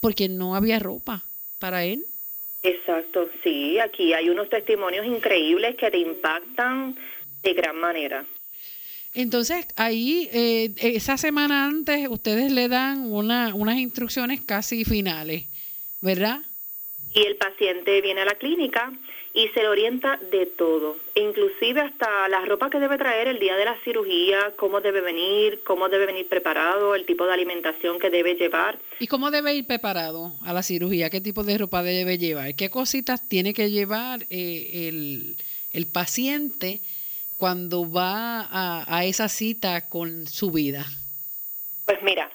[0.00, 1.24] porque no había ropa
[1.58, 2.04] para él.
[2.62, 6.96] Exacto, sí, aquí hay unos testimonios increíbles que te impactan
[7.42, 8.24] de gran manera.
[9.14, 15.46] Entonces, ahí, eh, esa semana antes, ustedes le dan una, unas instrucciones casi finales,
[16.00, 16.40] ¿verdad?
[17.14, 18.92] Y el paciente viene a la clínica
[19.38, 23.56] y se le orienta de todo, inclusive hasta la ropa que debe traer el día
[23.56, 28.10] de la cirugía, cómo debe venir, cómo debe venir preparado, el tipo de alimentación que
[28.10, 28.78] debe llevar.
[28.98, 31.08] ¿Y cómo debe ir preparado a la cirugía?
[31.08, 32.56] ¿Qué tipo de ropa debe llevar?
[32.56, 35.36] ¿Qué cositas tiene que llevar eh, el,
[35.72, 36.80] el paciente?
[37.38, 40.84] cuando va a, esa cita con su vida?
[41.86, 42.30] Pues mira,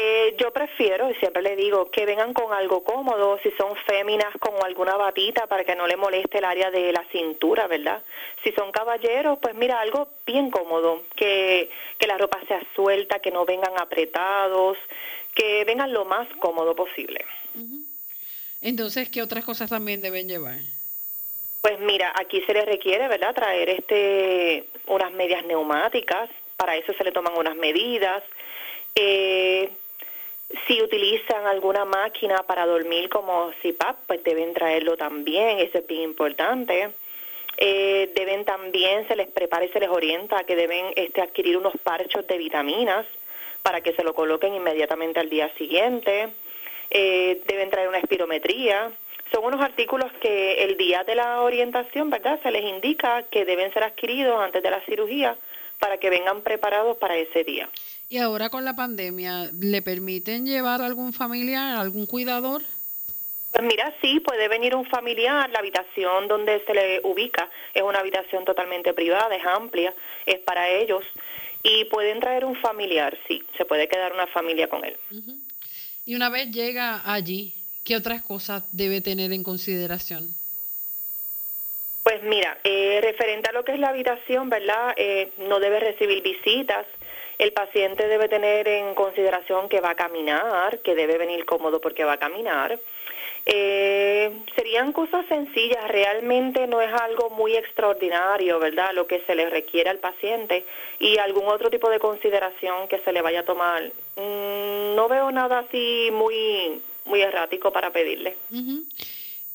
[0.00, 4.32] eh, yo prefiero, y siempre le digo, que vengan con algo cómodo, si son féminas,
[4.38, 8.00] con alguna batita para que no le moleste el área de la cintura, ¿verdad?
[8.44, 13.32] Si son caballeros, pues mira, algo bien cómodo, que, que la ropa sea suelta, que
[13.32, 14.78] no vengan apretados,
[15.34, 17.24] que vengan lo más cómodo posible.
[18.62, 20.58] Entonces, ¿qué otras cosas también deben llevar?
[21.60, 27.02] Pues mira, aquí se les requiere, ¿verdad?, traer este unas medias neumáticas, para eso se
[27.02, 28.22] le toman unas medidas.
[28.94, 29.70] Eh,
[30.66, 36.02] si utilizan alguna máquina para dormir como CPAP, pues deben traerlo también, eso es bien
[36.02, 36.90] importante.
[37.58, 41.74] Eh, deben también, se les prepara y se les orienta que deben este, adquirir unos
[41.82, 43.04] parchos de vitaminas
[43.62, 46.28] para que se lo coloquen inmediatamente al día siguiente.
[46.90, 48.90] Eh, deben traer una espirometría,
[49.32, 52.40] son unos artículos que el día de la orientación, ¿verdad?
[52.42, 55.36] Se les indica que deben ser adquiridos antes de la cirugía
[55.78, 57.68] para que vengan preparados para ese día.
[58.08, 62.62] ¿Y ahora con la pandemia, le permiten llevar algún familiar, algún cuidador?
[63.52, 67.98] Pues mira, sí, puede venir un familiar, la habitación donde se le ubica es una
[67.98, 69.92] habitación totalmente privada, es amplia,
[70.26, 71.04] es para ellos.
[71.62, 74.96] Y pueden traer un familiar, sí, se puede quedar una familia con él.
[76.04, 77.54] Y una vez llega allí,
[77.88, 80.28] ¿Qué otras cosas debe tener en consideración?
[82.02, 84.92] Pues mira, eh, referente a lo que es la habitación, ¿verdad?
[84.98, 86.84] Eh, no debe recibir visitas.
[87.38, 92.04] El paciente debe tener en consideración que va a caminar, que debe venir cómodo porque
[92.04, 92.78] va a caminar.
[93.46, 98.92] Eh, serían cosas sencillas, realmente no es algo muy extraordinario, ¿verdad?
[98.92, 100.64] Lo que se le requiere al paciente
[100.98, 103.84] y algún otro tipo de consideración que se le vaya a tomar.
[104.16, 108.36] Mm, no veo nada así muy muy errático para pedirle.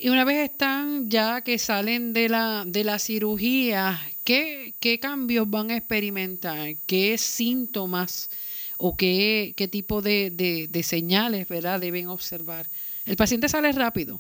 [0.03, 5.49] Y una vez están ya que salen de la, de la cirugía, ¿qué, ¿qué cambios
[5.49, 6.71] van a experimentar?
[6.85, 8.29] ¿Qué síntomas
[8.77, 11.79] o qué, qué tipo de, de, señales ¿verdad?
[11.79, 12.65] deben observar?
[13.05, 14.19] ¿El paciente sale rápido?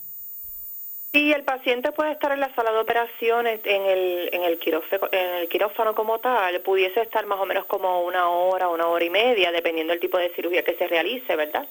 [1.11, 5.09] Sí, el paciente puede estar en la sala de operaciones, en el, en el, quirófano,
[5.11, 9.03] en el quirófano como tal, pudiese estar más o menos como una hora, una hora
[9.03, 11.67] y media, dependiendo del tipo de cirugía que se realice, ¿verdad?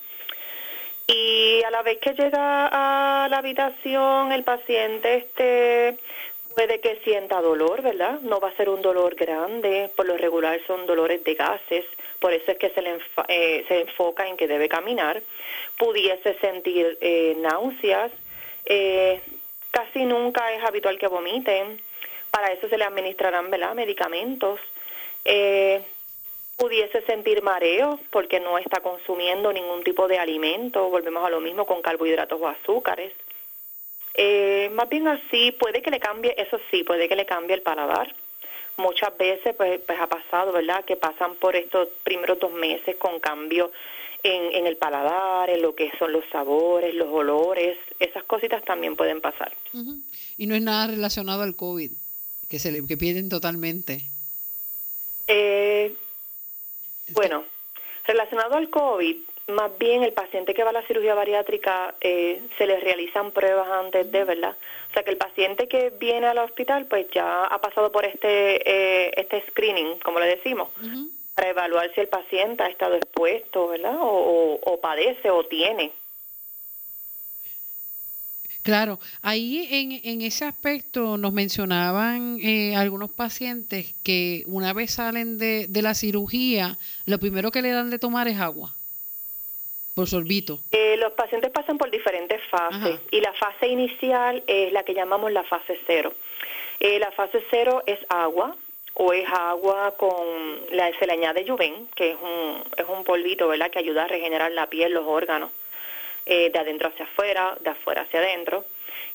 [1.06, 5.98] Y a la vez que llega a la habitación, el paciente este
[6.54, 8.20] puede que sienta dolor, ¿verdad?
[8.20, 11.84] No va a ser un dolor grande, por lo regular son dolores de gases,
[12.20, 15.22] por eso es que se le eh, se enfoca en que debe caminar.
[15.78, 18.12] Pudiese sentir eh, náuseas,
[18.66, 19.20] eh,
[19.70, 21.80] casi nunca es habitual que vomiten,
[22.30, 23.74] para eso se le administrarán ¿verdad?
[23.74, 24.60] medicamentos.
[26.72, 31.66] Pudiese sentir mareo porque no está consumiendo ningún tipo de alimento, volvemos a lo mismo
[31.66, 33.12] con carbohidratos o azúcares.
[34.14, 37.60] Eh, más bien así, puede que le cambie, eso sí, puede que le cambie el
[37.60, 38.14] paladar.
[38.78, 43.20] Muchas veces pues, pues ha pasado, ¿verdad?, que pasan por estos primeros dos meses con
[43.20, 43.70] cambio
[44.22, 48.96] en, en el paladar, en lo que son los sabores, los olores, esas cositas también
[48.96, 49.54] pueden pasar.
[50.38, 51.90] Y no es nada relacionado al COVID,
[52.48, 54.08] que, se le, que pierden totalmente.
[55.26, 55.94] Eh,
[57.14, 57.44] bueno,
[58.04, 59.16] relacionado al COVID,
[59.48, 63.68] más bien el paciente que va a la cirugía bariátrica eh, se le realizan pruebas
[63.68, 64.56] antes de, ¿verdad?
[64.90, 68.62] O sea que el paciente que viene al hospital pues ya ha pasado por este
[68.68, 70.68] eh, este screening, como le decimos,
[71.34, 73.96] para evaluar si el paciente ha estado expuesto, ¿verdad?
[73.98, 75.92] o padece o tiene
[78.62, 85.36] Claro, ahí en, en ese aspecto nos mencionaban eh, algunos pacientes que una vez salen
[85.36, 88.72] de, de, la cirugía, lo primero que le dan de tomar es agua,
[89.94, 90.60] por sorbito.
[90.70, 95.32] Eh, los pacientes pasan por diferentes fases y la fase inicial es la que llamamos
[95.32, 96.14] la fase cero.
[96.78, 98.56] Eh, la fase cero es agua,
[98.94, 100.12] o es agua con,
[100.70, 104.08] la, se le añade Juven, que es un, es un polvito, ¿verdad?, que ayuda a
[104.08, 105.50] regenerar la piel, los órganos,
[106.26, 108.64] eh, de adentro hacia afuera, de afuera hacia adentro.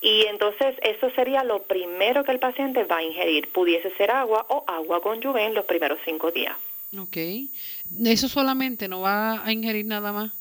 [0.02, 3.50] Y entonces eso sería lo primero que el paciente va a ingerir.
[3.50, 6.56] Pudiese ser agua o agua con Juven los primeros cinco días.
[6.98, 7.18] Ok.
[8.06, 10.32] ¿Eso solamente no va a ingerir nada más?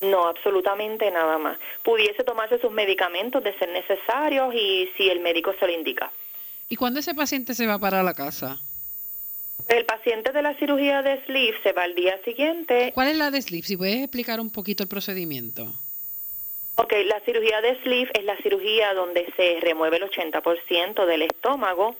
[0.00, 1.58] No, absolutamente nada más.
[1.82, 6.10] Pudiese tomarse sus medicamentos de ser necesarios y si el médico se lo indica.
[6.68, 8.60] ¿Y cuándo ese paciente se va para la casa?
[9.68, 12.92] El paciente de la cirugía de sleeve se va al día siguiente.
[12.94, 13.66] ¿Cuál es la de sleeve?
[13.66, 15.74] Si puedes explicar un poquito el procedimiento.
[16.76, 21.96] Ok, la cirugía de sleeve es la cirugía donde se remueve el 80% del estómago.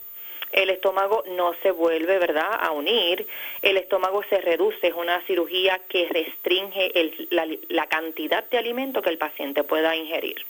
[0.51, 3.27] El estómago no se vuelve, ¿verdad?, a unir.
[3.61, 4.87] El estómago se reduce.
[4.87, 6.91] Es una cirugía que restringe
[7.31, 10.45] la, la cantidad de alimento que el paciente pueda ingerir.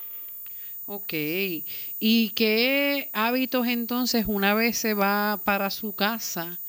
[0.86, 1.14] Ok.
[2.00, 6.60] ¿Y qué hábitos entonces una vez se va para su casa?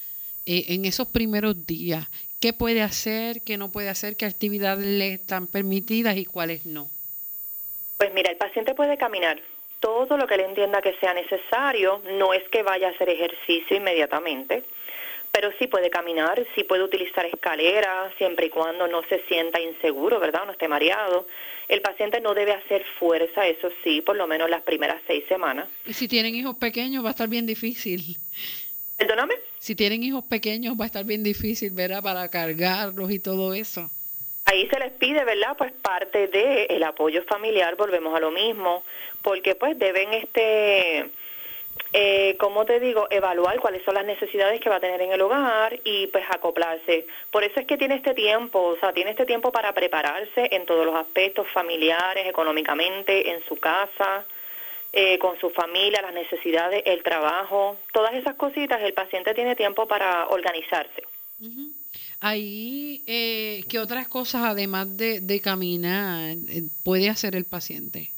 [0.50, 2.08] Eh, en esos primeros días?
[2.40, 6.88] ¿Qué puede hacer, qué no puede hacer, qué actividades le están permitidas y cuáles no?
[7.98, 9.42] Pues mira, el paciente puede caminar
[9.80, 13.76] todo lo que le entienda que sea necesario, no es que vaya a hacer ejercicio
[13.76, 14.64] inmediatamente,
[15.32, 20.18] pero sí puede caminar, sí puede utilizar escaleras, siempre y cuando no se sienta inseguro,
[20.18, 20.46] ¿verdad?
[20.46, 21.26] No esté mareado.
[21.68, 25.68] El paciente no debe hacer fuerza, eso sí, por lo menos las primeras seis semanas.
[25.84, 28.16] Y si tienen hijos pequeños va a estar bien difícil.
[28.96, 29.34] ¿Perdóname?
[29.58, 32.02] Si tienen hijos pequeños va a estar bien difícil, ¿verdad?
[32.02, 33.90] Para cargarlos y todo eso.
[34.50, 35.56] Ahí se les pide, ¿verdad?
[35.58, 38.82] Pues parte de el apoyo familiar, volvemos a lo mismo,
[39.22, 41.10] porque pues deben este
[41.92, 45.20] eh, como te digo, evaluar cuáles son las necesidades que va a tener en el
[45.20, 47.06] hogar y pues acoplarse.
[47.30, 50.66] Por eso es que tiene este tiempo, o sea, tiene este tiempo para prepararse en
[50.66, 54.24] todos los aspectos familiares, económicamente, en su casa,
[54.92, 59.86] eh, con su familia, las necesidades, el trabajo, todas esas cositas, el paciente tiene tiempo
[59.86, 61.02] para organizarse.
[62.20, 68.12] Ahí, eh, ¿qué otras cosas además de, de caminar eh, puede hacer el paciente?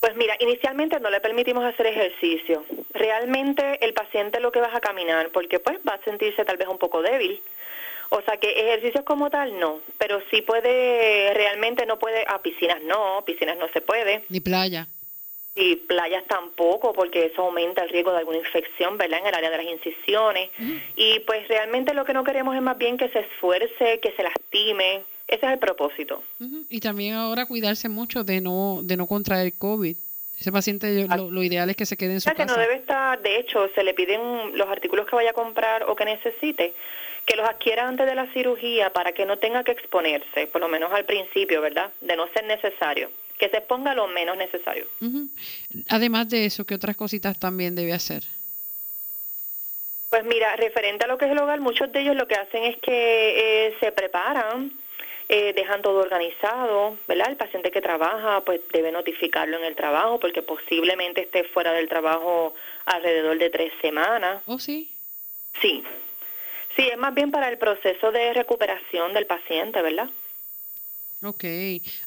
[0.00, 2.64] Pues mira, inicialmente no le permitimos hacer ejercicio.
[2.92, 6.68] Realmente el paciente lo que va a caminar, porque pues va a sentirse tal vez
[6.68, 7.42] un poco débil.
[8.10, 12.80] O sea que ejercicios como tal no, pero sí puede, realmente no puede, a piscinas
[12.82, 14.22] no, piscinas no se puede.
[14.28, 14.86] Ni playa.
[15.56, 19.20] Y playas tampoco, porque eso aumenta el riesgo de alguna infección, ¿verdad?
[19.20, 20.50] En el área de las incisiones.
[20.96, 24.22] Y pues realmente lo que no queremos es más bien que se esfuerce, que se
[24.22, 25.02] lastime.
[25.26, 26.22] Ese es el propósito.
[26.68, 29.96] Y también ahora cuidarse mucho de no de no contraer COVID.
[30.38, 32.36] Ese paciente lo, ideal es que se quede en su casa.
[32.36, 35.84] que no debe estar, de hecho, se le piden los artículos que vaya a comprar
[35.84, 36.74] o que necesite,
[37.26, 40.68] que los adquiera antes de la cirugía para que no tenga que exponerse, por lo
[40.68, 41.90] menos al principio, ¿verdad?
[42.00, 44.86] De no ser necesario que se ponga lo menos necesario.
[45.88, 48.22] Además de eso, ¿qué otras cositas también debe hacer?
[50.08, 52.64] Pues mira, referente a lo que es el hogar, muchos de ellos lo que hacen
[52.64, 54.72] es que eh, se preparan,
[55.28, 57.28] eh, dejan todo organizado, ¿verdad?
[57.30, 61.88] El paciente que trabaja, pues debe notificarlo en el trabajo porque posiblemente esté fuera del
[61.88, 62.54] trabajo
[62.86, 64.42] alrededor de tres semanas.
[64.46, 64.90] ¿Oh, sí?
[65.60, 65.82] Sí.
[66.76, 70.10] Sí, es más bien para el proceso de recuperación del paciente, ¿verdad?
[71.22, 71.44] Ok,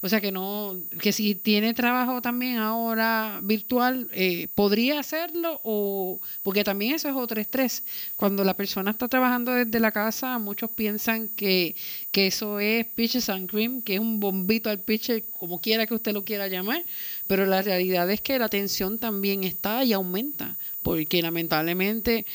[0.01, 5.59] o sea que no, que si tiene trabajo también ahora virtual, eh, ¿podría hacerlo?
[5.63, 7.84] o Porque también eso es otro estrés.
[8.15, 11.76] Cuando la persona está trabajando desde la casa, muchos piensan que,
[12.11, 15.95] que eso es pitches and cream, que es un bombito al pitcher, como quiera que
[15.95, 16.86] usted lo quiera llamar,
[17.26, 22.28] pero la realidad es que la tensión también está y aumenta, porque lamentablemente...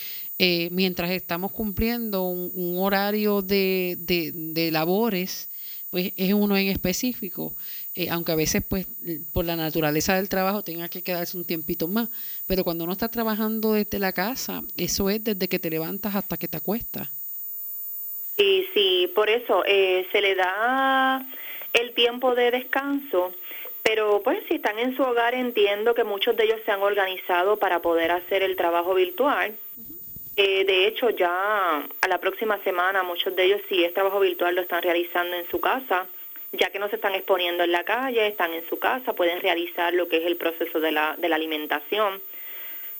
[0.46, 5.48] Eh, mientras estamos cumpliendo un, horario de, de, labores,
[5.88, 7.54] pues es uno en específico,
[7.94, 8.86] eh, aunque a veces pues
[9.32, 12.10] por la naturaleza del trabajo tenga que quedarse un tiempito más,
[12.46, 16.36] pero cuando uno está trabajando desde la casa, eso es desde que te levantas hasta
[16.36, 17.08] que te acuestas.
[18.36, 21.26] Sí, sí, por eso eh, se le da
[21.72, 23.32] el tiempo de descanso,
[23.82, 27.56] pero pues si están en su hogar entiendo que muchos de ellos se han organizado
[27.56, 29.56] para poder hacer el trabajo virtual.
[30.36, 34.54] Eh, de hecho, ya a la próxima semana muchos de ellos, si es trabajo virtual,
[34.54, 36.06] lo están realizando en su casa,
[36.52, 39.94] ya que no se están exponiendo en la calle, están en su casa, pueden realizar
[39.94, 42.20] lo que es el proceso de la, de la alimentación.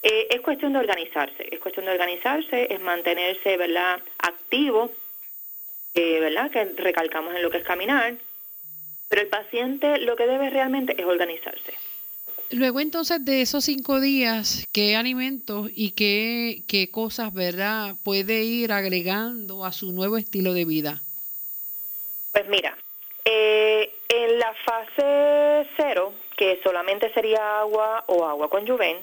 [0.03, 4.93] Eh, es cuestión de organizarse, es cuestión de organizarse, es mantenerse, ¿verdad?, activo,
[5.95, 8.15] eh, ¿verdad?, que recalcamos en lo que es caminar,
[9.09, 11.73] pero el paciente lo que debe realmente es organizarse.
[12.55, 18.71] Luego entonces de esos cinco días, ¿qué alimentos y qué, qué cosas, verdad, puede ir
[18.71, 21.03] agregando a su nuevo estilo de vida?
[22.31, 22.79] Pues mira,
[23.25, 28.99] eh, en la fase cero, que solamente sería agua o agua con Juven,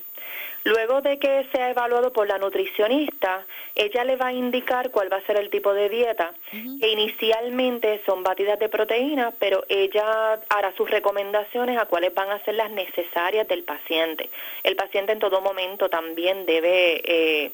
[0.63, 5.17] Luego de que sea evaluado por la nutricionista, ella le va a indicar cuál va
[5.17, 10.71] a ser el tipo de dieta, que inicialmente son batidas de proteína, pero ella hará
[10.77, 14.29] sus recomendaciones a cuáles van a ser las necesarias del paciente.
[14.61, 17.51] El paciente en todo momento también debe eh,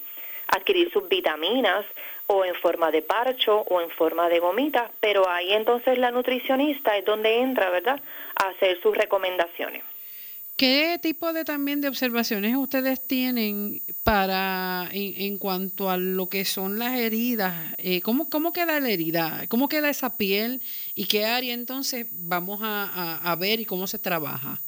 [0.50, 1.86] adquirir sus vitaminas
[2.28, 6.98] o en forma de parcho o en forma de gomitas, pero ahí entonces la nutricionista
[6.98, 8.02] es donde entra, ¿verdad?,
[8.36, 9.82] a hacer sus recomendaciones.
[10.58, 16.80] ¿Qué tipo de también de observaciones ustedes tienen para en, cuanto a lo que son
[16.80, 17.76] las heridas?
[17.78, 19.46] Eh, ¿cómo, ¿Cómo queda la herida?
[19.50, 20.64] ¿Cómo queda esa piel?
[20.96, 24.60] ¿Y qué área entonces vamos a, ver y cómo se trabaja?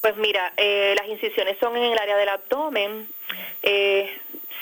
[0.00, 3.08] Pues mira, eh, las incisiones son en el área del abdomen.
[3.64, 4.16] Eh,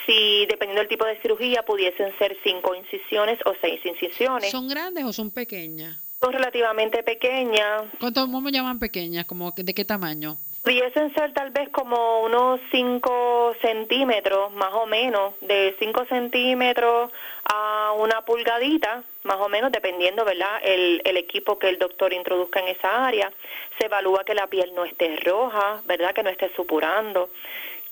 [0.07, 4.49] si dependiendo del tipo de cirugía pudiesen ser cinco incisiones o seis incisiones.
[4.49, 5.99] ¿Son grandes o son pequeñas?
[6.21, 7.83] Son relativamente pequeñas.
[7.99, 9.25] ¿Cuánto, ¿Cómo llaman pequeñas?
[9.25, 10.37] ¿Como ¿De qué tamaño?
[10.63, 17.11] Pudiesen ser tal vez como unos 5 centímetros, más o menos, de 5 centímetros
[17.45, 22.59] a una pulgadita, más o menos, dependiendo, ¿verdad?, el, el equipo que el doctor introduzca
[22.59, 23.31] en esa área.
[23.79, 27.29] Se evalúa que la piel no esté roja, ¿verdad?, que no esté supurando,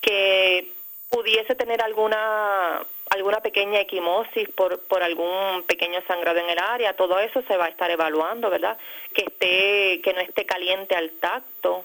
[0.02, 0.74] que
[1.10, 2.86] pudiese tener alguna
[3.18, 7.66] alguna pequeña equimosis por, por algún pequeño sangrado en el área, todo eso se va
[7.66, 8.78] a estar evaluando, ¿verdad?
[9.14, 11.84] Que esté que no esté caliente al tacto.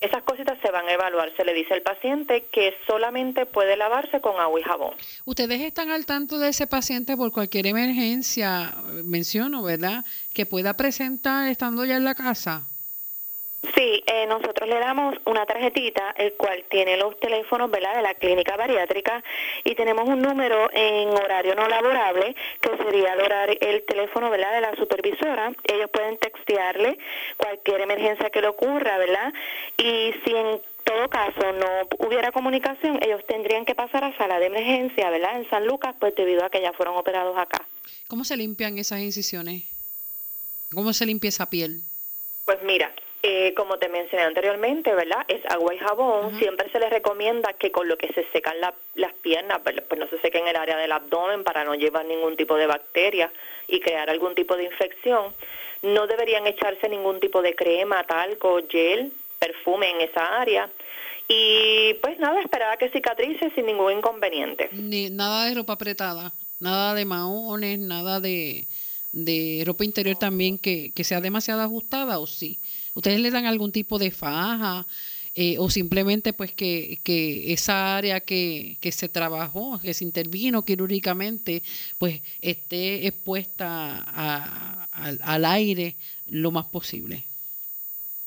[0.00, 1.32] Esas cositas se van a evaluar.
[1.36, 4.94] Se le dice al paciente que solamente puede lavarse con agua y jabón.
[5.24, 10.04] Ustedes están al tanto de ese paciente por cualquier emergencia, menciono, ¿verdad?
[10.32, 12.66] Que pueda presentar estando ya en la casa.
[13.74, 17.96] Sí, eh, nosotros le damos una tarjetita, el cual tiene los teléfonos ¿verdad?
[17.96, 19.22] de la clínica bariátrica
[19.64, 24.54] y tenemos un número en horario no laborable, que sería el, el teléfono ¿verdad?
[24.54, 25.52] de la supervisora.
[25.64, 26.98] Ellos pueden textearle
[27.36, 29.32] cualquier emergencia que le ocurra, ¿verdad?
[29.76, 34.46] Y si en todo caso no hubiera comunicación, ellos tendrían que pasar a sala de
[34.46, 35.36] emergencia, ¿verdad?
[35.36, 37.66] En San Lucas, pues debido a que ya fueron operados acá.
[38.06, 39.64] ¿Cómo se limpian esas incisiones?
[40.72, 41.82] ¿Cómo se limpia esa piel?
[42.44, 42.90] Pues mira,
[43.22, 45.24] eh, como te mencioné anteriormente, ¿verdad?
[45.26, 46.38] Es agua y jabón.
[46.38, 48.56] Siempre se les recomienda que con lo que se secan
[48.94, 52.36] las piernas, pues, pues no se sequen el área del abdomen para no llevar ningún
[52.36, 53.32] tipo de bacteria
[53.66, 55.34] y crear algún tipo de infección.
[55.82, 60.70] No deberían echarse ningún tipo de crema, talco, gel, perfume en esa área.
[61.26, 64.70] Y pues nada, esperar a que cicatrice sin ningún inconveniente.
[64.72, 68.66] Ni, nada de ropa apretada, nada de maones, nada de,
[69.12, 72.60] de ropa interior también que, que sea demasiado ajustada o sí.
[72.98, 74.84] ¿Ustedes le dan algún tipo de faja
[75.36, 80.64] eh, o simplemente pues que, que esa área que, que se trabajó, que se intervino
[80.64, 81.62] quirúrgicamente,
[81.96, 85.94] pues esté expuesta al aire
[86.28, 87.22] lo más posible?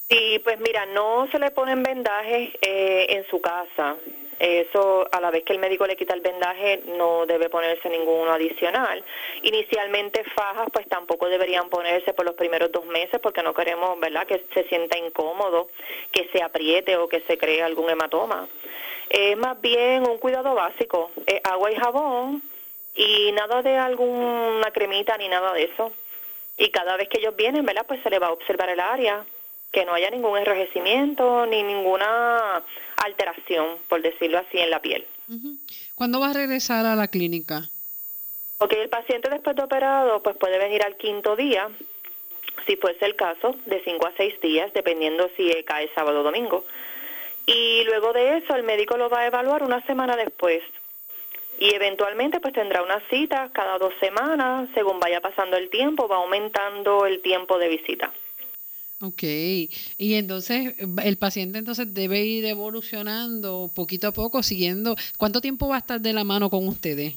[0.09, 3.97] Sí, pues mira, no se le ponen vendajes eh, en su casa.
[4.43, 8.31] Eso, a la vez que el médico le quita el vendaje, no debe ponerse ninguno
[8.31, 9.03] adicional.
[9.43, 14.25] Inicialmente fajas, pues tampoco deberían ponerse por los primeros dos meses porque no queremos, ¿verdad?,
[14.25, 15.67] que se sienta incómodo,
[16.11, 18.47] que se apriete o que se cree algún hematoma.
[19.11, 21.11] Es más bien un cuidado básico,
[21.43, 22.41] agua y jabón
[22.95, 25.91] y nada de alguna cremita ni nada de eso.
[26.57, 29.23] Y cada vez que ellos vienen, ¿verdad?, pues se le va a observar el área,
[29.71, 32.63] que no haya ningún enrojecimiento ni ninguna
[33.03, 35.05] alteración, por decirlo así, en la piel.
[35.95, 37.69] ¿Cuándo va a regresar a la clínica?
[38.57, 41.69] Ok, el paciente después de operado pues puede venir al quinto día,
[42.67, 46.65] si fuese el caso, de cinco a seis días, dependiendo si cae sábado o domingo.
[47.45, 50.61] Y luego de eso el médico lo va a evaluar una semana después.
[51.59, 56.17] Y eventualmente pues tendrá una cita cada dos semanas, según vaya pasando el tiempo, va
[56.17, 58.11] aumentando el tiempo de visita.
[59.03, 64.95] Ok, y entonces el paciente entonces debe ir evolucionando poquito a poco, siguiendo.
[65.17, 67.15] ¿Cuánto tiempo va a estar de la mano con ustedes?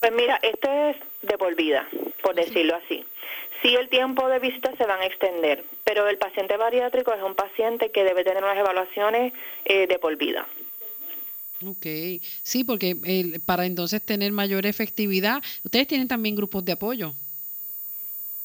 [0.00, 1.86] Pues mira, esto es de por vida,
[2.22, 3.04] por decirlo así.
[3.60, 7.34] Sí, el tiempo de visita se van a extender, pero el paciente bariátrico es un
[7.34, 9.32] paciente que debe tener unas evaluaciones
[9.66, 10.48] eh, de por vida.
[11.64, 11.86] Ok,
[12.42, 17.14] sí, porque para entonces tener mayor efectividad, ustedes tienen también grupos de apoyo.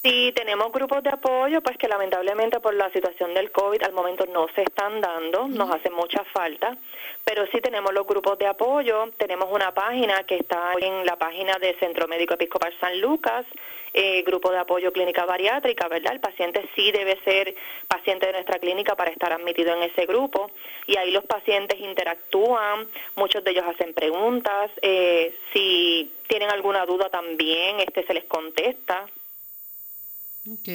[0.08, 4.26] Sí, tenemos grupos de apoyo, pues que lamentablemente por la situación del COVID al momento
[4.28, 6.78] no se están dando, nos hace mucha falta,
[7.26, 11.58] pero sí tenemos los grupos de apoyo, tenemos una página que está en la página
[11.60, 13.46] de Centro Médico Episcopal San Lucas,
[13.94, 16.14] eh, grupo de apoyo clínica bariátrica, ¿verdad?
[16.14, 17.54] El paciente sí debe ser
[17.90, 20.50] paciente de nuestra clínica para estar admitido en ese grupo
[20.86, 22.88] y ahí los pacientes interactúan,
[23.18, 29.06] muchos de ellos hacen preguntas, eh, si tienen alguna duda también, este se les contesta.
[30.50, 30.70] Ok,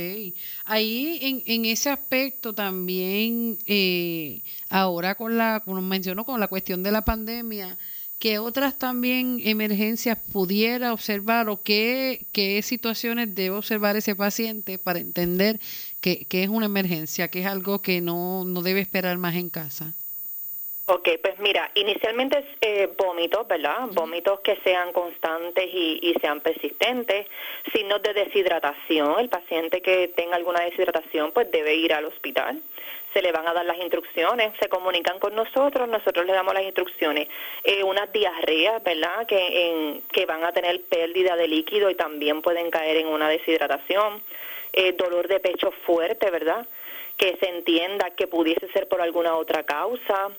[0.67, 6.83] ahí en, en ese aspecto también, eh, ahora con la, como mencionó, con la cuestión
[6.83, 7.79] de la pandemia,
[8.19, 14.99] ¿qué otras también emergencias pudiera observar o qué, qué situaciones debe observar ese paciente para
[14.99, 15.59] entender
[16.03, 19.49] que, que es una emergencia, que es algo que no, no debe esperar más en
[19.49, 19.95] casa?
[20.87, 23.87] Ok, pues mira, inicialmente es eh, vómitos, ¿verdad?
[23.93, 27.29] Vómitos que sean constantes y, y, sean persistentes,
[27.73, 29.21] signos de deshidratación.
[29.21, 32.61] El paciente que tenga alguna deshidratación pues debe ir al hospital.
[33.13, 36.65] Se le van a dar las instrucciones, se comunican con nosotros, nosotros le damos las
[36.65, 37.29] instrucciones.
[37.63, 39.25] Eh, unas diarreas, ¿verdad?
[39.29, 43.29] Que, en, que van a tener pérdida de líquido y también pueden caer en una
[43.29, 44.21] deshidratación.
[44.73, 46.67] Eh, dolor de pecho fuerte, ¿verdad?
[47.17, 50.33] Que se entienda que pudiese ser por alguna otra causa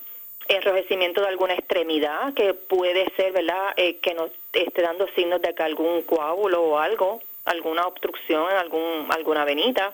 [0.48, 5.54] enrojecimiento de alguna extremidad que puede ser, ¿verdad?, eh, que nos esté dando signos de
[5.54, 9.94] que algún coágulo o algo, alguna obstrucción en algún, alguna venita.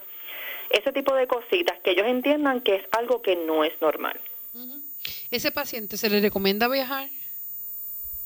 [0.70, 4.20] Ese tipo de cositas que ellos entiendan que es algo que no es normal.
[5.32, 7.10] ¿Ese paciente se le recomienda viajar?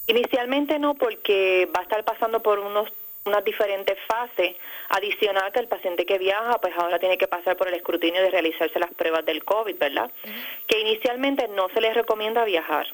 [0.07, 2.89] Inicialmente no, porque va a estar pasando por unos
[3.25, 4.55] unas diferentes fases.
[4.89, 8.31] Adicional que el paciente que viaja, pues ahora tiene que pasar por el escrutinio de
[8.31, 10.11] realizarse las pruebas del COVID, ¿verdad?
[10.67, 12.87] Que inicialmente no se les recomienda viajar.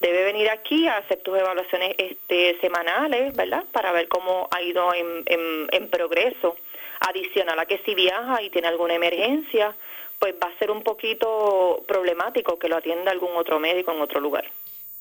[0.00, 3.64] Debe venir aquí a hacer tus evaluaciones este, semanales, ¿verdad?
[3.70, 6.56] Para ver cómo ha ido en, en progreso.
[7.00, 9.74] Adicional a que si viaja y tiene alguna emergencia,
[10.18, 14.20] pues va a ser un poquito problemático que lo atienda algún otro médico en otro
[14.20, 14.48] lugar.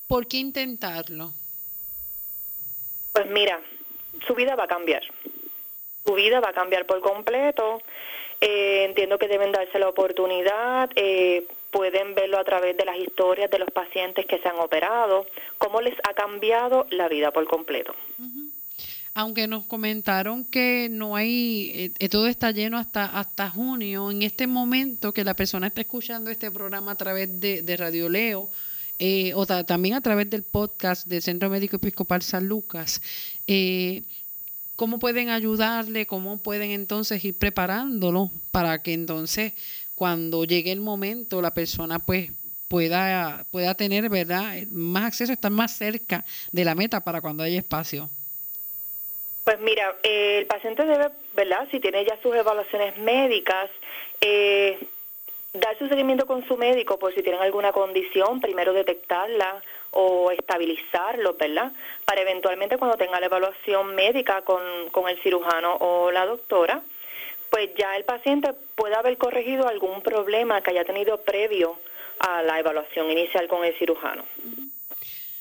[0.08, 1.32] ¿Por qué intentarlo?
[3.14, 3.62] Pues mira,
[4.28, 5.04] su vida va a cambiar.
[6.06, 7.82] Su vida va a cambiar por completo.
[8.40, 13.52] Eh, entiendo que deben darse la oportunidad, eh, pueden verlo a través de las historias
[13.52, 15.28] de los pacientes que se han operado,
[15.60, 17.94] cómo les ha cambiado la vida por completo.
[19.14, 24.48] Aunque nos comentaron que no hay, eh, todo está lleno hasta hasta junio, en este
[24.48, 28.50] momento que la persona está escuchando este programa a través de, de Radio Leo,
[29.04, 33.02] eh, o también a través del podcast del Centro Médico Episcopal San Lucas.
[33.48, 34.04] Eh,
[34.76, 36.06] ¿Cómo pueden ayudarle?
[36.06, 39.54] ¿Cómo pueden entonces ir preparándolo para que entonces
[39.96, 42.32] cuando llegue el momento la persona pues
[42.68, 47.58] pueda, pueda tener verdad más acceso, estar más cerca de la meta para cuando haya
[47.58, 48.08] espacio?
[49.44, 51.68] Pues mira, eh, el paciente debe, ¿verdad?
[51.72, 53.72] Si tiene ya sus evaluaciones médicas,
[54.22, 54.78] eh,
[55.54, 61.34] dar su seguimiento con su médico por si tienen alguna condición, primero detectarla o estabilizarlo,
[61.34, 61.72] ¿verdad?
[62.06, 66.82] Para eventualmente cuando tenga la evaluación médica con, con el cirujano o la doctora,
[67.50, 71.78] pues ya el paciente puede haber corregido algún problema que haya tenido previo
[72.20, 74.24] a la evaluación inicial con el cirujano.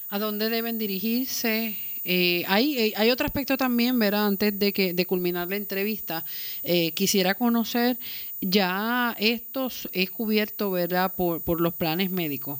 [0.08, 1.76] ¿A dónde deben dirigirse?
[2.04, 4.26] Eh, hay, eh, hay otro aspecto también, ¿verdad?
[4.26, 6.24] Antes de que de culminar la entrevista,
[6.62, 7.98] eh, quisiera conocer,
[8.40, 11.14] ya esto es cubierto, ¿verdad?
[11.14, 12.58] Por, por los planes médicos.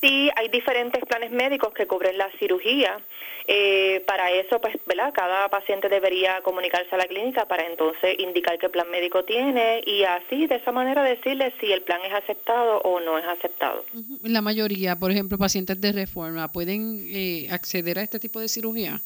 [0.00, 2.98] Sí, hay diferentes planes médicos que cubren la cirugía.
[3.46, 5.12] Eh, para eso, pues, ¿verdad?
[5.12, 10.04] Cada paciente debería comunicarse a la clínica para entonces indicar qué plan médico tiene y
[10.04, 13.84] así, de esa manera, decirle si el plan es aceptado o no es aceptado.
[14.22, 19.02] La mayoría, por ejemplo, pacientes de reforma, ¿pueden eh, acceder a este tipo de cirugía?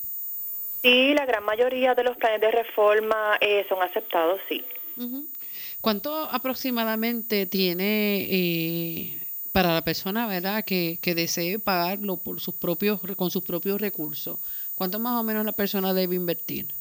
[0.83, 4.63] Sí, la gran mayoría de los planes de reforma eh, son aceptados, sí.
[5.81, 9.24] ¿Cuánto aproximadamente tiene
[9.55, 14.41] para la persona, ¿verdad?, que, que desee pagarlo por sus propios, con sus propios recursos,
[14.75, 16.75] ¿cuánto más o menos la persona debe invertir?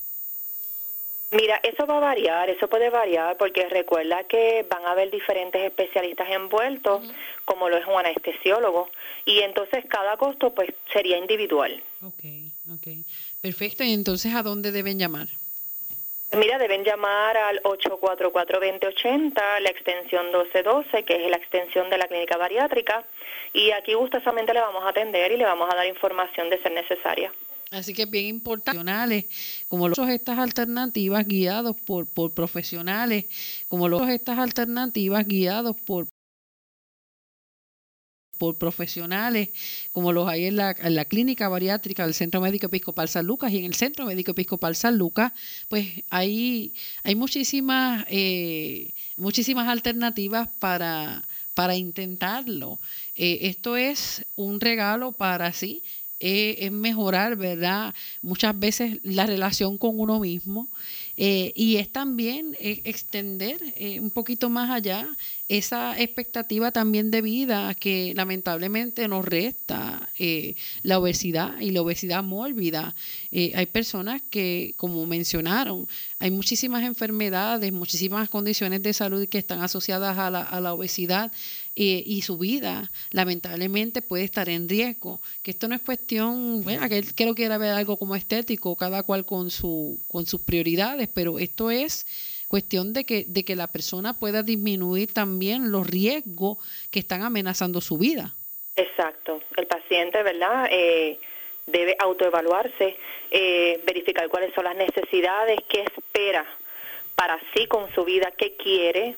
[1.30, 5.62] Mira, eso va a variar, eso puede variar porque recuerda que van a haber diferentes
[5.62, 7.04] especialistas envueltos,
[7.46, 8.90] como lo es un anestesiólogo,
[9.24, 11.80] y entonces cada costo pues sería individual.
[12.02, 12.24] Ok,
[12.74, 12.88] ok.
[13.40, 15.28] Perfecto, y entonces ¿a dónde deben llamar?
[16.38, 22.38] Mira, deben llamar al 844-2080, la extensión 1212, que es la extensión de la clínica
[22.38, 23.06] bariátrica,
[23.54, 26.72] y aquí gustosamente le vamos a atender y le vamos a dar información de ser
[26.72, 27.32] necesaria.
[27.70, 29.28] Así que bien importante,
[29.68, 33.26] como los estas alternativas guiados por, por profesionales,
[33.68, 36.08] como los estas alternativas guiados por
[38.38, 39.50] por profesionales
[39.92, 40.74] como los hay en la,
[41.06, 44.98] clínica bariátrica del Centro Médico Episcopal San Lucas y en el Centro Médico Episcopal San
[44.98, 45.32] Lucas,
[45.68, 46.74] pues hay,
[47.04, 52.80] hay muchísimas, eh, muchísimas alternativas para, para intentarlo.
[53.16, 55.84] Eh, esto es un regalo para sí
[56.24, 57.94] es, mejorar, ¿verdad?
[58.22, 60.70] Muchas veces la relación con uno mismo
[61.16, 65.08] eh, y es también eh, extender eh, un poquito más allá
[65.48, 70.10] esa expectativa también de vida que lamentablemente nos resta
[70.82, 72.96] la obesidad y la obesidad mórbida.
[73.32, 75.88] hay personas que, como mencionaron,
[76.18, 81.32] hay muchísimas enfermedades, muchísimas condiciones de salud que están asociadas a la, a la obesidad
[81.76, 85.22] y su vida lamentablemente puede estar en riesgo.
[85.42, 89.26] Que esto no es cuestión, bueno, creo que era ver algo como estético, cada cual
[89.26, 92.06] con, su, con sus prioridades, pero esto es
[92.48, 96.60] cuestión de que, de que la persona pueda disminuir también los riesgos
[96.92, 98.36] que están amenazando su vida.
[98.76, 99.42] Exacto.
[99.58, 100.68] El paciente, ¿verdad?
[100.72, 101.20] Eh,
[101.66, 102.98] debe autoevaluarse,
[103.32, 106.46] eh, verificar cuáles son las necesidades, qué espera
[107.16, 109.16] para sí con su vida, qué quiere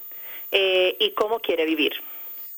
[0.51, 1.93] eh, y cómo quiere vivir.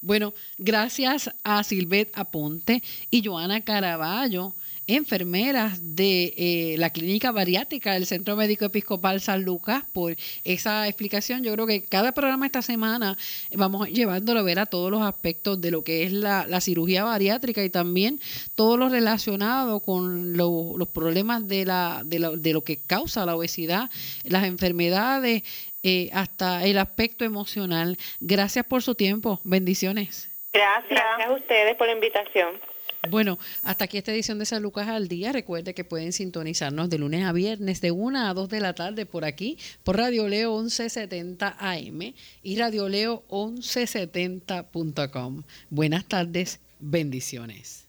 [0.02, 4.54] Bueno, gracias a Silvet Aponte y Joana Caraballo,
[4.88, 10.16] enfermeras de eh, la clínica bariátrica del Centro Médico Episcopal San Lucas, por
[10.46, 11.44] esa explicación.
[11.44, 13.18] Yo creo que cada programa esta semana
[13.54, 17.64] vamos llevándolo a ver a todos los aspectos de lo que es la, cirugía bariátrica
[17.64, 18.20] y también
[18.56, 23.90] todo lo relacionado con los problemas de, la, de, lo que causa la obesidad,
[24.24, 25.44] las enfermedades
[25.84, 27.98] eh, hasta el aspecto emocional.
[28.20, 29.40] Gracias por su tiempo.
[29.44, 30.30] Bendiciones.
[30.54, 30.90] Gracias.
[30.90, 32.60] Gracias a ustedes por la invitación.
[33.10, 35.32] Bueno, hasta aquí esta edición de San Lucas al Día.
[35.32, 39.06] Recuerde que pueden sintonizarnos de lunes a viernes de 1 a 2 de la tarde
[39.06, 45.44] por aquí, por Radio Leo 1170 AM y Radio Leo 1170.com.
[45.70, 47.87] Buenas tardes, bendiciones.